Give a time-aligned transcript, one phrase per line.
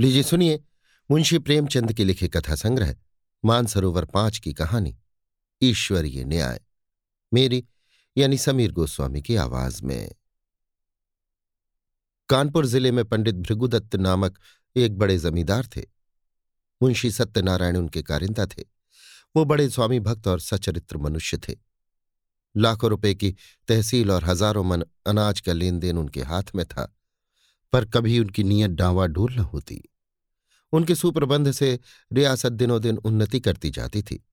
[0.00, 0.64] लीजिए सुनिए,
[1.10, 2.96] मुंशी प्रेमचंद के लिखे कथा संग्रह
[3.44, 4.98] मानसरोवर पाँच की कहानी,
[5.62, 6.60] ईश्वरीय न्याय।
[7.34, 7.64] मेरी,
[8.16, 10.10] यानी समीर गोस्वामी की आवाज़ में।
[12.28, 14.38] कानपुर ज़िले में पंडित भृगुदत्त नामक
[14.76, 15.82] एक बड़े जमींदार थे।
[16.82, 18.62] मुंशी सत्यनारायण उनके कारिंदा थे।
[19.36, 21.54] वो बड़े स्वामी भक्त और सचरित्र मनुष्य थे।
[22.56, 23.36] लाखों रुपए की
[23.68, 26.94] तहसील और हज़ारों मन अनाज का लेन देन उनके हाथ में था।
[27.72, 29.82] पर कभी उनकी नीयत डांवाडोल न होती।
[30.72, 31.80] उनके सुप्रबंध से
[32.12, 34.24] रियासत दिनों दिन उन्नति करती जाती थी।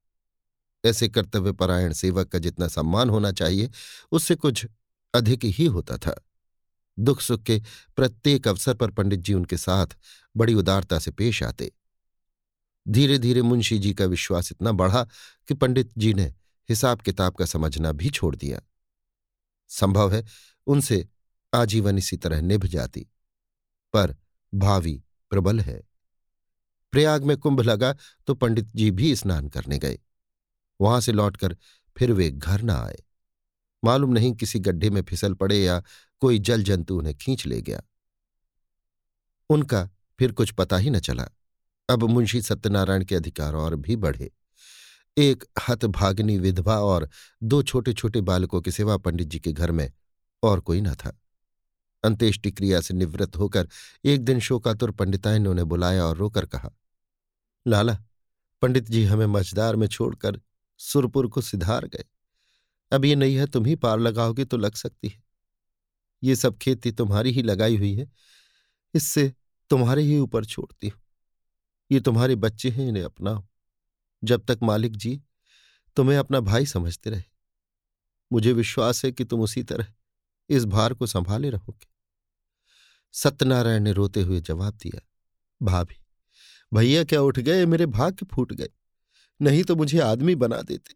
[0.85, 3.70] ऐसे कर्तव्यपरायण सेवक का जितना सम्मान होना चाहिए,
[4.12, 4.67] उससे कुछ
[5.13, 6.27] अधिक ही होता था।
[6.99, 7.62] दुख सुख के
[7.95, 9.88] प्रत्येक अवसर पर पंडित जी उनके साथ
[10.38, 11.71] बड़ी उदारता से पेश आते।
[12.88, 15.04] धीरे धीरे मुंशी जी का विश्वास इतना बढ़ा
[15.48, 16.26] कि पंडित जी ने
[16.70, 18.62] हिसाब किताब का समझना भी छोड़ दिया।
[19.67, 20.26] संभव है
[20.67, 21.07] उनसे
[21.54, 23.07] आजीवन इसी तरह निभ जाती।
[23.95, 24.16] पर
[24.54, 25.81] भावी प्रबल है।
[26.91, 27.96] प्रयाग में कुंभ लगा
[28.27, 29.99] तो पंडित जी भी स्नान करने गए।
[30.82, 31.57] वहाँ से लौटकर
[31.98, 32.98] फिर वे घर न आए।
[33.84, 35.82] मालूम नहीं किसी गड्ढे में फिसल पड़े या
[36.20, 37.82] कोई जल जंतु उन्हें खींच ले गया।
[39.49, 41.27] उनका फिर कुछ पता ही न चला।
[41.90, 44.32] अब मुंशी सत्यनारायण के अधिकार और भी बढ़े।
[45.18, 47.10] एक हतभागिनी विधवा और
[47.43, 49.91] दो छोटे छोटे बालकों के सिवा पंडित जी के घर में
[50.43, 51.20] और कोई न था।
[52.05, 53.67] अंत्येष्टि क्रिया से निवृत्त होकर
[54.05, 56.71] एक दिन शोकातुर पंडिताइन ने उन्हें बुलाया और रोकर कहा,
[57.65, 57.98] लाला,
[58.61, 60.39] पंडित जी हमें मझदार में छोड़कर
[60.79, 62.05] सुरपुर को सिधार गए।
[62.91, 65.23] अब ये नहीं है, तुम ही पार लगाओगे तो लग सकती है।
[66.23, 68.09] ये सब खेती तुम्हारी ही लगाई हुई है,
[68.94, 69.31] इससे
[69.72, 71.01] तुम्हारे ही ऊपर छोड़ती हूँ।
[71.91, 73.44] ये तुम्हारे बच्चे हैं, इन्हें अपनाओ।
[74.23, 75.22] जब तक मालिक जी
[75.97, 77.23] तुम्हें अपना भाई समझते रहे,
[78.31, 79.94] मुझे विश्वास है कि तुम उसी तरह
[80.50, 81.88] इस भार को संभाले रहोगे।
[83.16, 85.02] सत्यनारायण ने रोते हुए जवाब दिया,
[85.62, 85.96] भाभी,
[86.74, 87.66] भैया क्या उठ गए?
[87.66, 88.69] मेरे भाग्य फूट गए।
[89.41, 90.94] नहीं तो मुझे आदमी बना देते।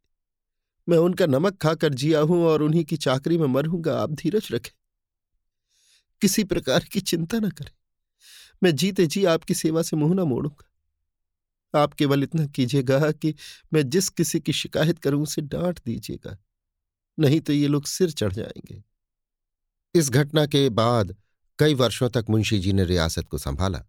[0.90, 4.72] मैं उनका नमक खाकर जिया हूँ और उन्हीं की चाकरी में मरूँगा। आप धीरज रखें।
[6.22, 7.72] किसी प्रकार की चिंता न करें।
[8.64, 13.36] मैं जीते जी आपकी सेवा से मुँह ना मोड़ूँगा। आप केवल इतना कीजिएगा कि
[13.74, 16.38] मैं जिस किसी की शिकायत करूँ उसे डांट दीजिएगा।
[17.20, 18.84] नहीं तो ये लोग सिर चढ़ जाएँगे।
[19.96, 21.16] इस घटना के बाद
[21.60, 23.86] कई वर्षों तक मुंशी जी ने रियासत को संभाला।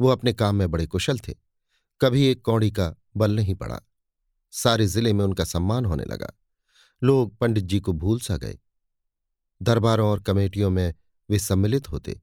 [0.00, 1.34] वो अपने काम में बड़े कुशल थे।
[2.00, 3.80] कभी एक कौड़ी का बल नहीं पड़ा।
[4.50, 6.32] सारे ज़िले में उनका सम्मान होने लगा।
[7.02, 8.58] लोग पंडित जी को भूल सा गए।
[9.62, 10.94] दरबारों और कमेटियों में
[11.30, 12.20] वे सम्मिलित होते।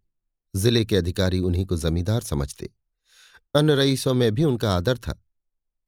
[0.55, 2.69] ज़िले के अधिकारी उन्हीं को जमींदार समझते।
[3.55, 5.13] अन्य रईसों में भी उनका आदर था।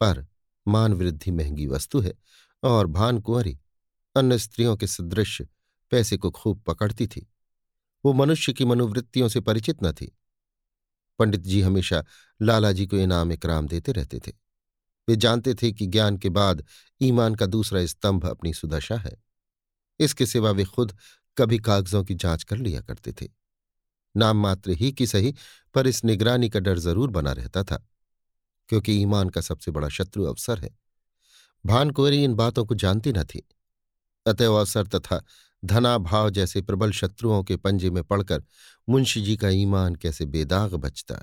[0.02, 0.28] पर
[0.68, 2.14] मान वृद्धि महँगी वस्तु है
[2.64, 3.60] और भान कुंवरी
[4.18, 5.42] अन्य स्त्रियों के सदृश
[5.92, 7.33] पैसे को खूब पकड़ती थी।
[8.06, 10.12] वो मनुष्य की मनोवृत्तियों से परिचित न थी।
[11.20, 12.04] पंडित जी हमेशा
[12.42, 14.32] लालाजी को इनाम इकराम देते रहते थे।
[15.08, 16.64] वे जानते थे कि ज्ञान के बाद
[17.02, 19.16] ईमान का दूसरा स्तंभ अपनी सुदशा है।
[20.00, 20.98] इसके सिवा वे खुद
[21.38, 23.30] कभी कागजों की जाँच कर लिया करते थे।
[24.16, 25.34] नाम मात्र ही की सही,
[25.76, 27.88] पर इस निगरानी का डर ज़रूर बना रहता था,
[28.70, 30.70] क्योंकि ईमान का सबसे बड़ा शत्रु अवसर है।
[31.66, 33.48] भानकुंवरी इन बातों को जानती न थी।
[34.26, 35.24] अतएव अवसर तथा
[35.66, 38.44] धनाभाव जैसे प्रबल शत्रुओं के पंजे में पड़कर
[38.88, 41.16] मुंशी जी का ईमान कैसे बेदाग बचता।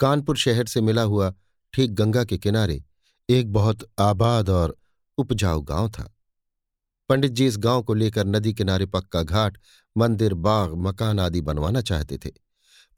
[0.00, 1.32] कानपुर शहर से मिला हुआ
[1.74, 2.82] ठीक गंगा के किनारे
[3.28, 4.76] एक बहुत आबाद और
[5.18, 6.14] उपजाऊ गाँव था।
[7.08, 9.58] पंडित जी इस गाँव को लेकर नदी किनारे पक्का घाट,
[9.96, 12.30] मंदिर, बाग, मकान आदि बनवाना चाहते थे,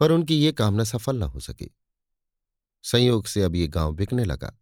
[0.01, 1.71] पर उनकी ये कामना सफल न हो सकी।
[2.85, 4.53] संयोग से अब ये गाँव बिकने लगा।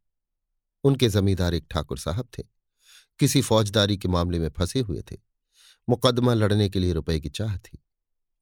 [0.85, 2.43] उनके जमींदार एक ठाकुर साहब थे।
[3.19, 5.17] किसी फौजदारी के मामले में फंसे हुए थे।
[5.89, 7.79] मुकदमा लड़ने के लिए रुपए की चाह थी।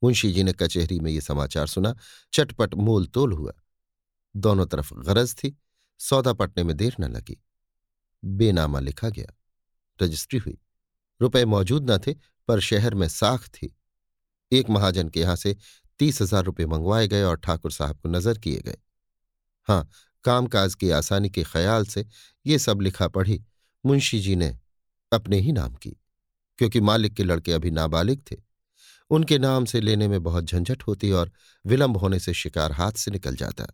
[0.03, 1.95] मुंशी जी ने कचहरी में ये समाचार सुना।
[2.33, 3.53] चटपट मोल तोल हुआ।
[4.37, 5.57] दोनों तरफ़ गरज थी।
[6.01, 7.37] सौदा पटने में देर न लगी।
[8.25, 9.33] बेनामा लिखा गया।
[10.03, 10.59] रजिस्ट्री हुई।
[11.21, 12.15] रुपए मौजूद न थे,
[12.49, 13.77] पर शहर में साख थी।
[14.53, 15.57] एक महाजन के यहाँ से
[15.99, 18.77] तीस हज़ार रुपये मंगवाए गए और ठाकुर साहब को नज़र किए गए।
[19.69, 19.89] हाँ
[20.25, 22.07] कामकाज की आसानी के ख्याल से
[22.47, 23.45] ये सब लिखा पढ़ी।
[23.85, 24.59] मुंशी जी ने
[25.13, 25.97] अपने ही नाम की।
[26.59, 28.37] क्योंकि मालिक के लड़के अभी नाबालिग थे।
[29.11, 31.33] उनके नाम से लेने में बहुत झंझट होती और
[31.67, 33.67] विलंब होने से शिकार हाथ से निकल जाता।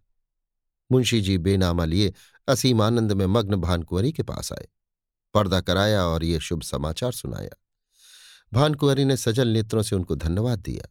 [0.93, 2.13] मुंशी जी बेनामा लिए
[2.49, 4.69] असीम आनंद में मग्न भानकुंवरी के पास आए।
[5.35, 7.63] पर्दा कराया और ये शुभ समाचार सुनाया।
[8.53, 10.89] भानकुंवरी ने सजल नेत्रों से उनको धन्यवाद दिया।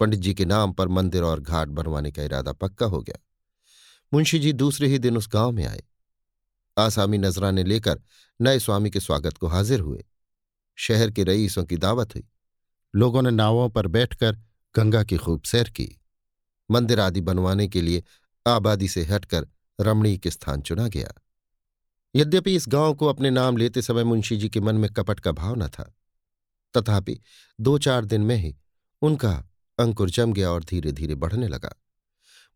[0.00, 3.18] पंडित जी के नाम पर मंदिर और घाट बनवाने का इरादा पक्का हो गया।
[4.14, 5.82] मुंशी जी दूसरे ही दिन उस गाँव में आए।
[6.78, 8.00] आसामी नजराने लेकर
[8.40, 10.04] नए स्वामी के स्वागत को हाजिर हुए।
[10.80, 12.24] शहर के रईसों की दावत हुई।
[12.94, 14.36] लोगों ने नावों पर बैठकर
[14.74, 15.88] गंगा की खूब सैर की।
[16.70, 18.02] मंदिर आदि बनवाने के लिए
[18.46, 19.46] आबादी से हटकर
[19.78, 21.12] रमणीक स्थान चुना गया।
[22.14, 25.32] यद्यपि इस गाँव को अपने नाम लेते समय मुंशी जी के मन में कपट का
[25.32, 25.92] भाव न था,
[26.74, 27.18] तथापि
[27.58, 28.54] दो चार दिन में ही
[29.02, 29.32] उनका
[29.78, 31.74] अंकुर जम गया और धीरे धीरे बढ़ने लगा।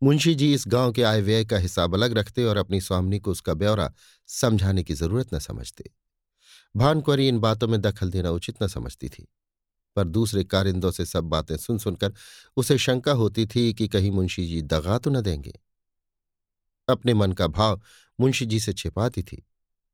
[0.01, 3.31] मुंशी जी इस गाँव के आय व्यय का हिसाब अलग रखते और अपनी स्वामिनी को
[3.31, 3.91] उसका ब्यौरा
[4.29, 5.89] समझाने की ज़रूरत न समझते।
[6.75, 9.27] भानकुरी इन बातों में दखल देना उचित न समझती थी।
[9.95, 12.13] पर दूसरे कारिंदों से सब बातें सुन सुनकर
[12.57, 15.59] उसे शंका होती थी कि कहीं मुंशी जी दगा तो न देंगे।
[16.89, 17.81] अपने मन का भाव
[18.19, 19.45] मुंशी जी से छिपाती थी।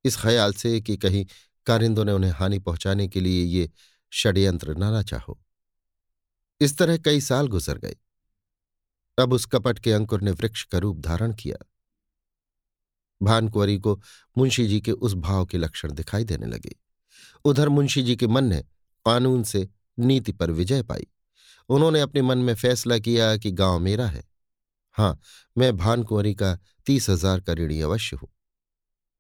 [0.06, 1.26] इस ख्याल से कि कहीं
[1.66, 3.72] कारिंदों ने उन्हें हानि पहुँचाने के लिए ये
[4.14, 5.42] षड्यंत्र न चाहो।
[6.62, 7.96] इस तरह कई साल गुजर गए।
[9.20, 11.66] अब उस कपट के अंकुर ने वृक्ष का रूप धारण किया।
[13.24, 14.00] भानकुंवरी को
[14.38, 16.76] मुंशी जी के उस भाव के लक्षण दिखाई देने लगे।
[17.46, 18.62] उधर मुंशी जी के मन ने
[19.06, 21.08] कानून से नीति पर विजय पाई।
[21.70, 24.24] उन्होंने अपने मन में फैसला किया कि गाँव मेरा है।
[24.92, 25.20] हाँ,
[25.58, 28.30] मैं भानकुंवरी का तीस हज़ार का ऋणी अवश्य हूँ।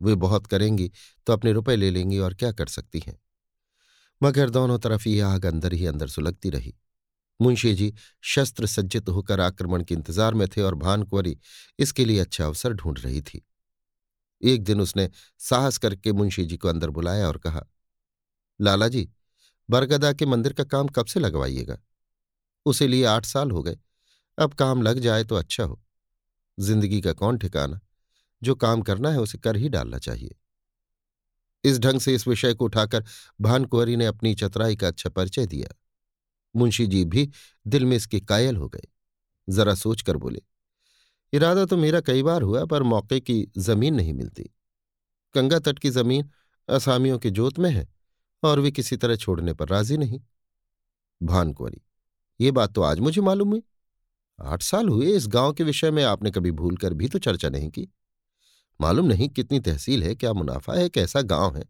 [0.01, 0.91] वे बहुत करेंगी
[1.27, 3.19] तो अपने रुपए ले लेंगी और क्या कर सकती हैं?
[4.21, 6.73] मगर दोनों तरफ़ ये आग अंदर ही अंदर सुलगती रही।
[7.39, 7.93] मुंशी जी
[8.23, 11.37] शस्त्र सज्जित होकर आक्रमण के इंतज़ार में थे और भानकुंवरी
[11.79, 13.41] इसके लिए अच्छा अवसर ढूंढ रही थी।
[14.43, 15.09] एक दिन उसने
[15.39, 17.67] साहस करके मुंशी जी को अंदर बुलाया और कहा,
[18.61, 19.09] लाला जी,
[19.69, 21.77] बरगदा के मंदिर का काम कब से लगवाइएगा?
[22.65, 23.77] उसे लिए आठ साल हो गए।
[24.37, 25.81] अब काम लग जाए तो अच्छा हो।
[26.59, 27.79] ज़िंदगी का कौन ठिकाना?
[28.43, 30.35] जो काम करना है उसे कर ही डालना चाहिए।
[31.63, 33.03] इस ढंग से इस विषय को उठाकर
[33.41, 35.75] भानकुंवरी ने अपनी चतुराई का अच्छा परिचय दिया।
[36.55, 37.29] मुंशी जी भी
[37.67, 38.87] दिल में इसके कायल हो गए।
[39.49, 40.41] जरा सोचकर बोले
[41.33, 44.49] इरादा तो मेरा कई बार हुआ, पर मौके की ज़मीन नहीं मिलती।
[45.35, 46.29] गंगा तट की ज़मीन
[46.69, 47.87] असामियों के जोत में है,
[48.43, 50.21] और वे किसी तरह छोड़ने पर राज़ी नहीं।
[51.23, 51.81] भानकुंवरी
[52.41, 53.63] ये बात तो आज मुझे मालूम हुई।
[54.41, 57.49] आठ साल हुए इस गाँव के विषय में आपने कभी भूल कर भी तो चर्चा
[57.49, 57.87] नहीं की।
[58.81, 61.63] मालूम नहीं कितनी तहसील है, क्या मुनाफा है, कैसा गाँव है,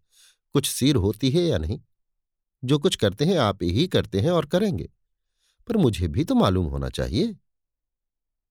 [0.54, 1.82] कुछ सीर होती है या नहीं।
[2.64, 4.90] जो कुछ करते हैं, आप ही करते हैं और करेंगे।
[5.68, 7.36] पर मुझे भी तो मालूम होना चाहिए।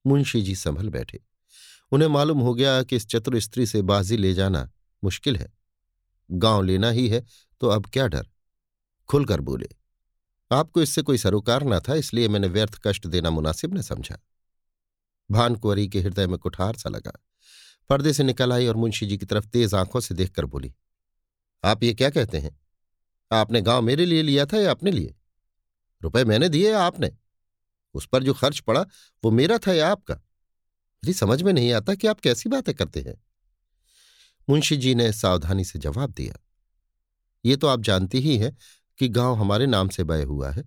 [0.05, 1.20] मुंशी जी संभल बैठे।
[1.93, 4.70] उन्हें मालूम हो गया कि इस चतुर स्त्री से बाजी ले जाना
[5.02, 5.52] मुश्किल है।
[6.31, 7.25] गाँव लेना ही है
[7.61, 8.26] तो अब क्या डर?
[9.08, 9.69] खुलकर बोले,
[10.50, 14.19] आपको इससे कोई सरोकार न था, इसलिए मैंने व्यर्थ कष्ट देना मुनासिब न समझा
[15.31, 17.12] भानकुंवरी के हृदय में कुठार सा लगा।
[17.91, 20.73] पर्दे से निकल आई और मुंशी जी की तरफ़ तेज आँखों से देखकर बोली,
[21.64, 22.58] आप ये क्या कहते हैं?
[23.31, 25.14] आपने गाँव मेरे लिए लिया था या अपने लिए?
[26.03, 27.11] रुपए मैंने दिए आपने?
[27.95, 28.85] उस पर जो खर्च पड़ा,
[29.23, 30.15] वो मेरा था या आपका?
[30.15, 33.15] मेरी समझ में नहीं आता कि आप कैसी बातें करते हैं।
[34.49, 36.35] मुंशी जी ने सावधानी से जवाब दिया,
[37.45, 38.57] ये तो आप जानती ही हैं
[38.99, 40.65] कि गाँव हमारे नाम से बय हुआ है।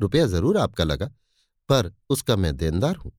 [0.00, 1.06] रुपया ज़रूर आपका लगा,
[1.68, 3.12] पर उसका मैं देनदार हूँ।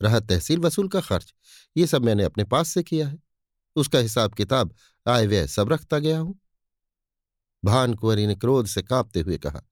[0.00, 1.34] रहा तहसील वसूल का खर्च,
[1.76, 3.18] ये सब मैंने अपने पास से किया है।
[3.76, 4.74] उसका हिसाब किताब,
[5.06, 6.38] आय व्यय सब रखता गया हूँ।
[7.62, 9.62] भानकुंवरी ने क्रोध से कांपते हुए कहा,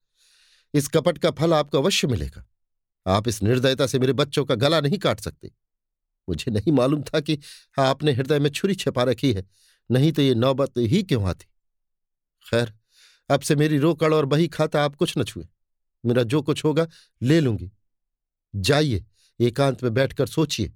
[0.73, 2.45] इस कपट का फल आपको अवश्य मिलेगा।
[3.09, 5.51] आप इस निर्दयता से मेरे बच्चों का गला नहीं काट सकते।
[6.27, 7.37] मुझे नहीं मालूम था कि
[7.79, 9.45] आपने हृदय में छुरी छिपा रखी है,
[9.89, 11.45] नहीं तो ये नौबत ही क्यों आती?
[12.45, 12.73] खैर,
[13.29, 15.47] अब से मेरी रोकड़ और बही खाता आप कुछ न छुए।
[16.03, 16.87] मेरा जो कुछ होगा,
[17.21, 17.71] ले लूँगी।
[18.53, 19.05] जाइए,
[19.39, 20.73] एकांत में बैठकर सोचिए।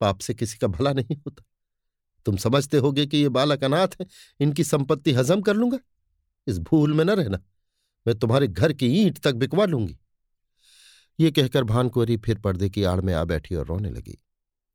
[0.00, 1.44] पाप से किसी का भला नहीं होता।
[2.26, 4.06] तुम समझते होगे कि ये बालक अनाथ है,
[4.40, 5.78] इनकी संपत्ति हजम कर लूँगा।
[6.46, 7.40] इस भूल में न रहना।
[8.06, 9.98] मैं तुम्हारे घर की ईंट तक बिकवा लूँगी।
[11.20, 14.18] ये कहकर भानकुरी फिर पर्दे की आड़ में आ बैठी और रोने लगी।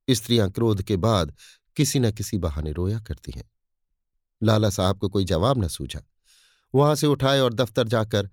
[0.07, 1.33] स्त्रियाँ क्रोध के बाद
[1.77, 3.49] किसी न किसी बहाने रोया करती हैं।
[4.41, 6.01] लाला साहब को कोई जवाब न सूझा।
[6.73, 8.29] वहाँ से उठाए और दफ्तर जाकर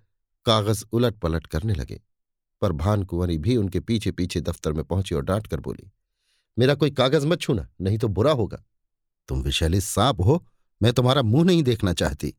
[0.46, 2.00] कागज़ उलट पलट करने लगे,
[2.62, 5.90] पर भानकुंवरी भी उनके पीछे पीछे दफ्तर में पहुँची और डांट कर बोली,
[6.56, 8.62] मेरा कोई कागज़ मत छूना, नहीं तो बुरा होगा।
[9.28, 10.44] तुम विशैली सांप हो,
[10.80, 12.34] मैं तुम्हारा मुँह नहीं देखना चाहती।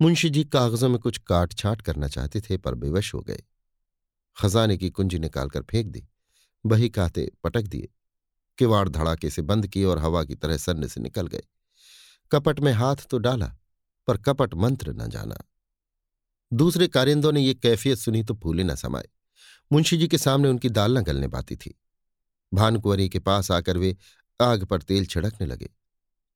[0.00, 3.42] मुंशी जी कागजों में कुछ काट छाट करना चाहते थे, पर बेवश हो गए।
[4.38, 6.06] खजाने की कुंजी निकालकर फेंक दी,
[6.66, 7.88] बही काते पटक दिए,
[8.58, 11.42] किवाड़ धड़ाके से बंद किए और हवा की तरह सन्ने से निकल गए।
[12.32, 13.56] कपट में हाथ तो डाला,
[14.06, 15.36] पर कपट मंत्र न जाना।
[16.52, 19.08] दूसरे कारिंदों ने ये कैफियत सुनी तो फूले न समाये।
[19.72, 21.74] मुंशी जी के सामने उनकी दाल न गलने पाती थी।
[22.54, 23.96] भानकुंवरी के पास आकर वे
[24.40, 25.70] आग पर तेल छिड़कने लगे।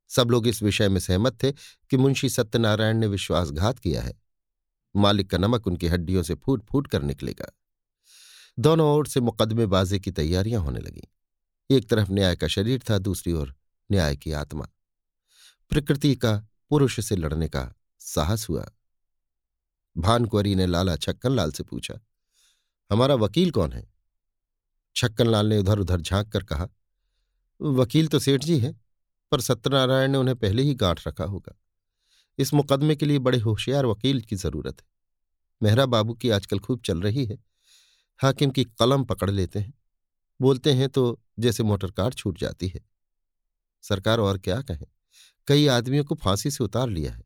[0.08, 4.20] सब लोग इस विषय में सहमत थे कि मुंशी सत्यनारायण ने विश्वासघात किया है।
[4.96, 7.50] मालिक का नमक उनकी हड्डियों से फूट फूट कर निकलेगा।
[8.60, 11.02] दोनों ओर से मुकदमेबाजी की तैयारियाँ होने लगीं।
[11.70, 13.54] एक तरफ़ न्याय का शरीर था, दूसरी ओर
[13.92, 14.68] न्याय की आत्मा।
[15.70, 18.70] प्रकृति का, पुरुष से लड़ने का साहस हुआ।
[19.96, 22.00] भानकुवरी ने लाला छक्कन लाल से पूछा,
[22.90, 23.92] हमारा वकील कौन है?
[24.96, 26.68] छक्कनलाल ने उधर उधर झाँक कर कहा,
[27.60, 28.80] वकील तो सेठ जी हैं,
[29.32, 31.58] पर सत्यनारायण ने उन्हें पहले ही गांठ रखा होगा।
[32.38, 34.86] इस मुकदमे के लिए बड़े होशियार वकील की ज़रूरत है।
[35.62, 37.49] मेहरा बाबू की आजकल खूब चल रही है।
[38.22, 39.74] हाकिम की कलम पकड़ लेते हैं।
[40.40, 42.80] बोलते हैं तो जैसे मोटर कार छूट जाती है।
[43.82, 44.86] सरकार और क्या कहें?
[45.46, 47.24] कई आदमियों को फांसी से उतार लिया है।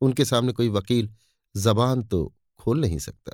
[0.00, 1.14] उनके सामने कोई वकील
[1.56, 3.32] जबान तो खोल नहीं सकता।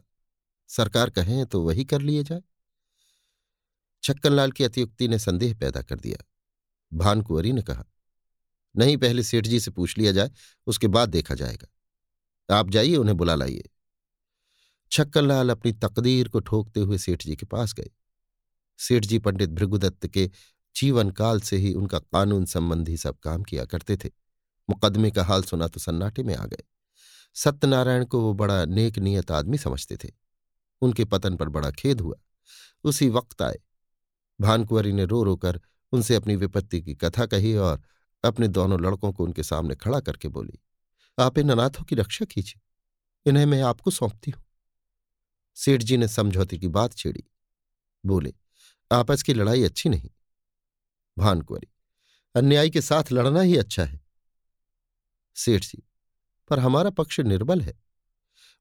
[0.69, 2.43] सरकार कहें तो वही कर लिए जाए।
[4.03, 6.25] छक्कनलाल की अतियुक्ति ने संदेह पैदा कर दिया।
[6.95, 7.85] भानकुंवरी ने कहा,
[8.77, 10.31] नहीं, पहले सेठ जी से पूछ लिया जाए,
[10.67, 11.69] उसके बाद देखा जाएगा।
[12.59, 13.65] आप जाइए, उन्हें बुला लाइए।
[14.95, 17.91] छक्कनलाल अपनी तकदीर को ठोकते हुए सेठ जी के पास गए।
[18.79, 20.31] सेठ जी पंडित भृगुदत्त के
[20.77, 24.11] जीवन काल से ही उनका कानून संबंधी सब काम किया करते थे।
[24.69, 26.63] मुकदमे का हाल सुना तो सन्नाटे में आ गए।
[27.37, 30.11] सत्यनारायण को वो बड़ा नेक नियत आदमी समझते थे।
[30.83, 32.17] उनके पतन पर बड़ा खेद हुआ।
[32.85, 33.59] उसी वक्त आए।
[34.41, 35.61] भानकुंवरी ने रो रो कर
[35.93, 37.83] उनसे अपनी विपत्ति की कथा कही और
[38.25, 40.59] अपने दोनों लड़कों को उनके सामने खड़ा करके बोली,
[41.19, 44.43] आप इन अनाथों की रक्षा कीजिए। इन्हें मैं आपको सौंपती हूँ।
[45.57, 47.25] सेठ जी ने समझौते की बात छेड़ी।
[48.05, 48.33] बोले
[48.91, 50.11] आपस की लड़ाई अच्छी नहीं?
[51.17, 51.69] भानकुवरी
[52.35, 54.01] अन्याय के साथ लड़ना ही अच्छा है।
[55.37, 55.83] सेठ जी
[56.51, 57.75] पर हमारा पक्ष निर्बल है।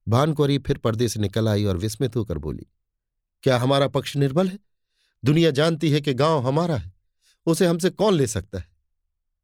[0.07, 2.65] भानकुवरी फिर पर्दे से निकल आई और विस्मित होकर बोली,
[3.43, 4.59] क्या हमारा पक्ष निर्बल है?
[5.23, 6.91] दुनिया जानती है कि गाँव हमारा है।
[7.45, 8.71] उसे हमसे कौन ले सकता है?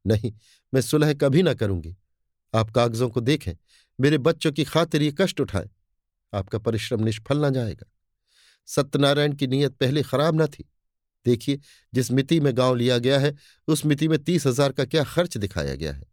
[0.05, 0.33] नहीं,
[0.73, 1.95] मैं सुलह कभी ना करूँगी।
[2.53, 3.53] आप कागजों को देखें।
[3.99, 5.69] मेरे बच्चों की खातिर ये कष्ट उठाएँ।
[6.33, 7.91] आपका परिश्रम निष्फल न जाएगा।
[8.67, 10.69] सत्यनारायण की नीयत पहले खराब न थी।
[11.25, 11.59] देखिए,
[11.93, 13.35] जिस मिति में गाँव लिया गया है,
[13.67, 16.03] उस मिति में तीस हज़ार का क्या खर्च दिखाया गया है?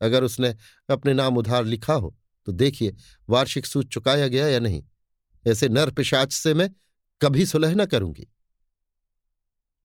[0.00, 0.54] अगर उसने
[0.88, 2.14] अपने नाम उधार लिखा हो
[2.46, 2.94] तो देखिए,
[3.28, 4.82] वार्षिक सूच चुकाया गया या नहीं?
[5.46, 6.70] ऐसे नर पिशाच से मैं
[7.20, 8.26] कभी सुलह न करूँगी।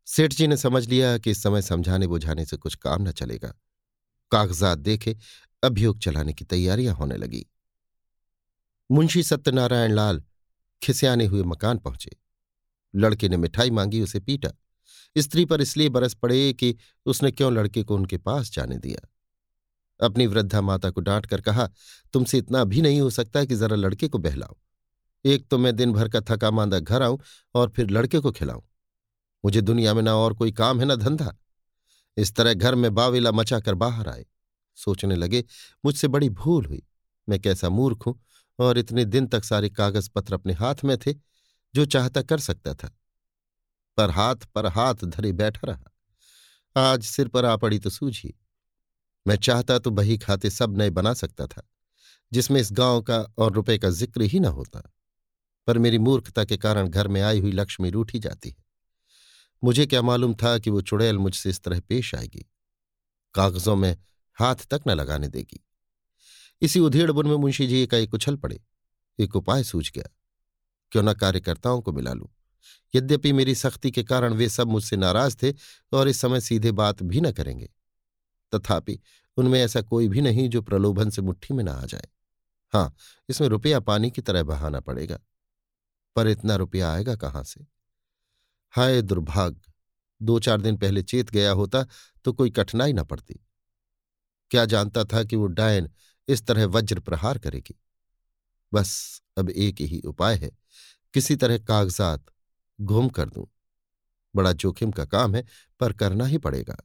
[0.08, 3.53] सेठ जी ने समझ लिया कि इस समय समझाने बुझाने से कुछ काम न चलेगा।
[4.32, 5.17] कागजात देखे,
[5.63, 7.46] अभियोग चलाने की तैयारियाँ होने लगी।
[8.93, 10.23] मुंशी सत्यनारायण लाल
[10.83, 12.12] खिसियाने हुए मकान पहुँचे।
[12.95, 14.50] लड़के ने मिठाई मांगी, उसे पीटा।
[15.17, 19.09] स्त्री पर इसलिए बरस पड़े कि उसने क्यों लड़के को उनके पास जाने दिया?
[20.05, 21.69] अपनी वृद्धा माता को डांट कर कहा,
[22.13, 24.55] तुमसे इतना भी नहीं हो सकता कि जरा लड़के को बहलाओ
[25.25, 27.19] एक तो मैं दिन भर का थका मांदा घर आऊँ
[27.55, 28.62] और फिर लड़के को खिलाऊं।
[29.45, 31.38] मुझे दुनिया में ना और कोई काम है, ना धंधा।
[32.17, 34.25] इस तरह घर में बावेला मचाकर बाहर आए।
[34.75, 35.43] सोचने लगे,
[35.85, 36.83] मुझसे बड़ी भूल हुई।
[37.29, 38.23] मैं कैसा मूर्ख हूँ?
[38.60, 41.13] और इतने दिन तक सारे कागज़ पत्र अपने हाथ में थे,
[41.75, 42.98] जो चाहता कर सकता था।
[43.98, 45.83] पर हाथ पर हाथ धरे बैठा रहा।
[46.91, 48.39] आज सिर पर आ पड़ी तो सूझी।
[49.27, 51.69] मैं चाहता तो बही खाते सब नए बना सकता था,
[52.33, 54.93] जिसमें इस गाँव का और रुपए का ज़िक्र ही न होता।
[55.67, 58.55] पर मेरी मूर्खता के कारण घर में आई हुई लक्ष्मी रूठी जाती है।
[59.63, 62.45] मुझे क्या मालूम था कि वो चुड़ैल मुझसे इस तरह पेश आएगी।
[63.33, 63.98] कागजों में
[64.33, 65.65] हाथ तक न लगाने देगी।
[66.63, 68.62] इसी उधेड़बुन में मुंशी जी का एक उछल पड़े।
[69.20, 70.10] एक उपाय सूझ गया।
[70.91, 72.29] क्यों न कार्यकर्ताओं को मिला लूँ?
[72.96, 75.53] यद्यपि मेरी सख्ती के कारण वे सब मुझसे नाराज़ थे
[75.93, 77.70] और इस समय सीधे बात भी न करेंगे।
[78.55, 79.00] तथापि
[79.38, 82.08] उनमें ऐसा कोई भी नहीं जो प्रलोभन से मुट्ठी में न आ जाए।
[82.74, 82.96] हाँ
[83.29, 85.20] इसमें रुपया पानी की तरह बहाना पड़ेगा।
[86.15, 87.65] पर इतना रुपया आएगा कहाँ से?
[88.70, 89.72] हाय दुर्भाग्य!
[90.22, 91.88] दो चार दिन पहले चेत गया होता
[92.25, 93.39] तो कोई कठिनाई न पड़ती।
[94.51, 95.89] क्या जानता था कि वो डायन
[96.27, 97.79] इस तरह वज्र प्रहार करेगी।
[98.73, 100.51] बस, अब एक ही उपाय है।
[101.13, 102.25] किसी तरह कागजात
[102.81, 103.47] घूम कर दूँ।
[104.35, 105.45] बड़ा जोखिम का काम है,
[105.79, 106.77] पर करना ही पड़ेगा।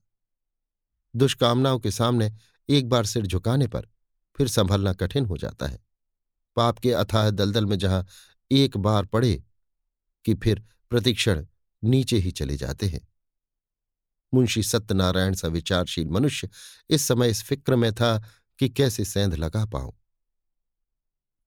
[1.16, 2.32] दुष्कामनाओं के सामने
[2.68, 3.88] एक बार सिर झुकाने पर
[4.36, 5.78] फिर संभलना कठिन हो जाता है।
[6.56, 8.06] पाप के अथाह दलदल में जहाँ
[8.50, 9.44] एक बार पड़े
[10.24, 11.46] कि फिर प्रतिक्षण
[11.84, 13.08] नीचे ही चले जाते हैं।
[14.34, 16.48] मुंशी सत्यनारायण सा विचारशील मनुष्य
[16.90, 18.22] इस समय इस फ़िक्र में था
[18.58, 19.92] कि कैसे सेंध लगा पाऊँ?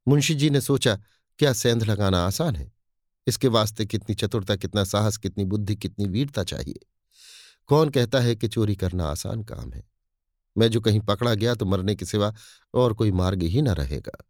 [0.07, 0.99] मुंशी जी ने सोचा,
[1.39, 2.71] क्या सेंध लगाना आसान है?
[3.27, 6.79] इसके वास्ते कितनी चतुरता, कितना साहस, कितनी बुद्धि, कितनी वीरता चाहिए।
[7.67, 9.83] कौन कहता है कि चोरी करना आसान काम है?
[10.57, 12.33] मैं जो कहीं पकड़ा गया तो मरने के सिवा
[12.73, 14.25] और कोई मार्ग ही न रहेगा।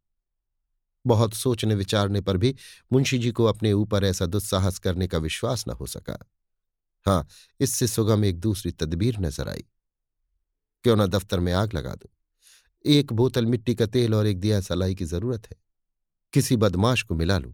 [1.06, 2.56] बहुत सोचने, विचारने पर भी
[2.94, 6.18] मुंशी जी को अपने ऊपर ऐसा दुस्साहस करने का विश्वास न हो सका।
[7.06, 7.28] हाँ
[7.60, 9.66] इससे सुगम एक दूसरी तदबीर नज़र आई।
[10.84, 12.10] क्यों ना दफ्तर में आग लगा दो?
[12.86, 15.58] एक बोतल मिट्टी का तेल और एक दिया सलाई की ज़रूरत है।
[16.34, 17.54] किसी बदमाश को मिला लूँ,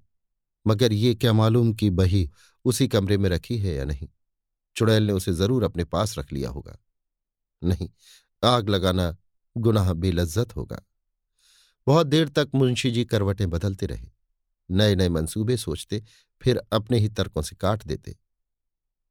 [0.65, 2.29] मगर ये क्या मालूम कि बही
[2.65, 4.07] उसी कमरे में रखी है या नहीं।
[4.75, 6.77] चुड़ैल ने उसे ज़रूर अपने पास रख लिया होगा।
[7.61, 7.89] नहीं,
[8.43, 9.15] आग लगाना
[9.55, 10.81] गुनाह बेलज्जत होगा।
[11.87, 14.07] बहुत देर तक मुंशी जी करवटें बदलते रहे।
[14.69, 16.03] नए नए मंसूबे सोचते,
[16.41, 18.15] फिर अपने ही तर्कों से काट देते।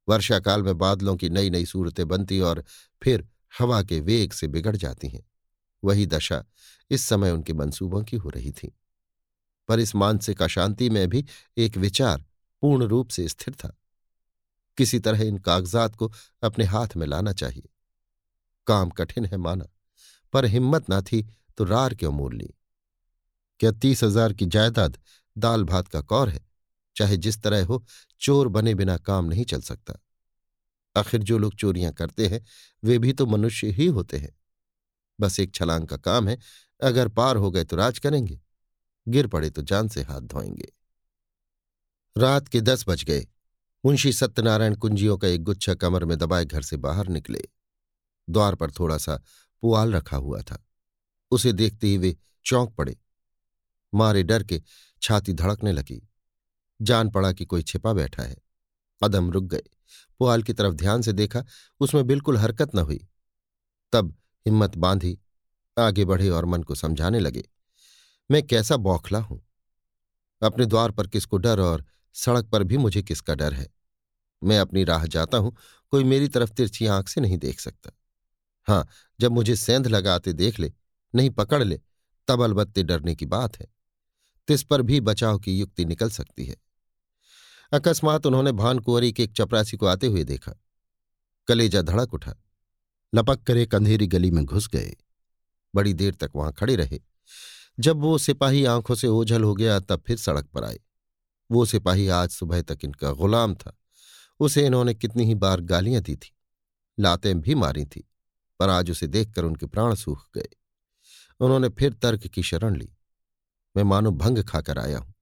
[0.08, 2.64] वर्षाकाल में बादलों की नई नई सूरतें बनती और
[3.02, 5.24] फिर हवा के वेग से बिगड़ जाती हैं।
[5.84, 6.44] वही दशा
[6.90, 8.76] इस समय उनके मंसूबों की हो रही थी।
[9.68, 11.24] पर इस मानसिक अशांति में भी
[11.56, 12.24] एक विचार
[12.62, 13.76] पूर्ण रूप से स्थिर था।
[14.78, 17.68] किसी तरह इन कागजात को अपने हाथ में लाना चाहिए।
[18.66, 19.66] काम कठिन है माना,
[20.32, 21.26] पर हिम्मत ना थी
[21.58, 22.54] तो रार क्यों मोल ली?
[23.60, 24.98] क्या तीस हज़ार की जायदाद
[25.38, 26.46] दाल भात का कौर है?
[26.96, 27.84] चाहे जिस तरह हो,
[28.20, 29.94] चोर बने बिना काम नहीं चल सकता।
[30.96, 32.44] आखिर जो लोग चोरियाँ करते हैं,
[32.84, 34.36] वे भी तो मनुष्य ही होते हैं।
[35.20, 36.38] बस एक छलांग का काम है,
[36.82, 38.40] अगर पार हो गए तो राज करेंगे।
[39.08, 40.72] गिर पड़े तो जान से हाथ धोएँगे।
[42.18, 43.26] रात के दस बज गए।
[43.84, 47.42] मुंशी सत्यनारायण कुंजियों का एक गुच्छा कमर में दबाए घर से बाहर निकले।
[48.30, 49.22] द्वार पर थोड़ा सा
[49.62, 50.66] पुआल रखा हुआ था।
[51.30, 52.96] उसे देखते ही वे चौंक पड़े।
[53.94, 54.62] मारे डर के
[55.02, 56.08] छाती धड़कने लगी।
[56.82, 58.36] जान पड़ा कि कोई छिपा बैठा है।
[59.04, 59.62] कदम रुक गए।
[60.18, 61.44] पुआल की तरफ़ ध्यान से देखा,
[61.80, 63.08] उसमें बिल्कुल हरकत न हुई।
[63.92, 64.14] तब
[64.46, 65.18] हिम्मत बांधी,
[65.78, 67.44] आगे बढ़े और मन को समझाने लगे,
[68.30, 69.42] मैं कैसा बौखला हूँ।
[70.42, 71.84] अपने द्वार पर किसको डर और
[72.14, 73.68] सड़क पर भी मुझे किसका डर है।
[74.42, 75.56] मैं अपनी राह जाता हूँ,
[75.90, 77.90] कोई मेरी तरफ़ तिरछी आँख से नहीं देख सकता।
[78.66, 78.88] हाँ,
[79.20, 80.72] जब मुझे सेंध लगाते देख ले,
[81.14, 81.80] नहीं पकड़ ले,
[82.28, 83.66] तब अलबत्ते डरने की बात है।
[84.48, 86.56] तिस पर भी बचाव की युक्ति निकल सकती है।
[87.72, 90.52] अकस्मात उन्होंने भानकुंवरी के एक चपरासी को आते हुए देखा।
[91.48, 92.34] कलेजा धड़क उठा।
[93.14, 94.96] लपक कर एक अंधेरी गली में घुस गए।
[95.74, 97.00] बड़ी देर तक वहाँ खड़े रहे।
[97.80, 100.80] जब वो सिपाही आँखों से ओझल हो गया, तब फिर सड़क पर आए।
[101.50, 103.78] वो सिपाही आज सुबह तक इनका गुलाम था।
[104.40, 106.36] उसे इन्होंने कितनी ही बार गालियाँ दी थी।
[107.00, 108.10] लातें भी मारी थी,
[108.60, 110.48] पर आज उसे देखकर उनके प्राण सूख गए।
[111.40, 112.88] उन्होंने फिर तर्क की शरण ली।
[113.76, 115.14] मैं मानो भंग खाकर आया हूँ।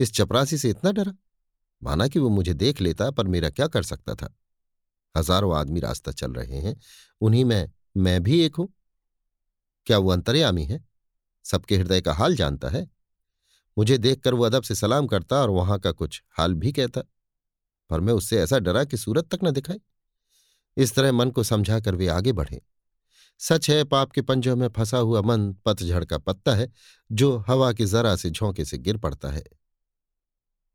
[0.00, 1.14] इस चपरासी से इतना डरा?
[1.82, 4.36] माना कि वो मुझे देख लेता, पर मेरा क्या कर सकता था?
[5.14, 6.76] हज़ारों आदमी रास्ता चल रहे हैं,
[7.20, 8.68] उन्हीं में मैं भी एक हूँ।
[9.86, 10.84] क्या वो अंतर्यामी है?
[11.44, 12.86] सबके हृदय का हाल जानता है।
[13.76, 17.00] मुझे देखकर वो अदब से सलाम करता और वहाँ का कुछ हाल भी कहता,
[17.90, 19.80] पर मैं उससे ऐसा डरा कि सूरत तक न दिखाई।
[20.76, 22.60] इस तरह मन को समझा कर वे आगे बढ़े।
[23.40, 26.68] सच है, पाप के पंजों में फंसा हुआ मन पतझड़ का पत्ता है,
[27.10, 29.44] जो हवा के जरा से झोंके से गिर पड़ता है।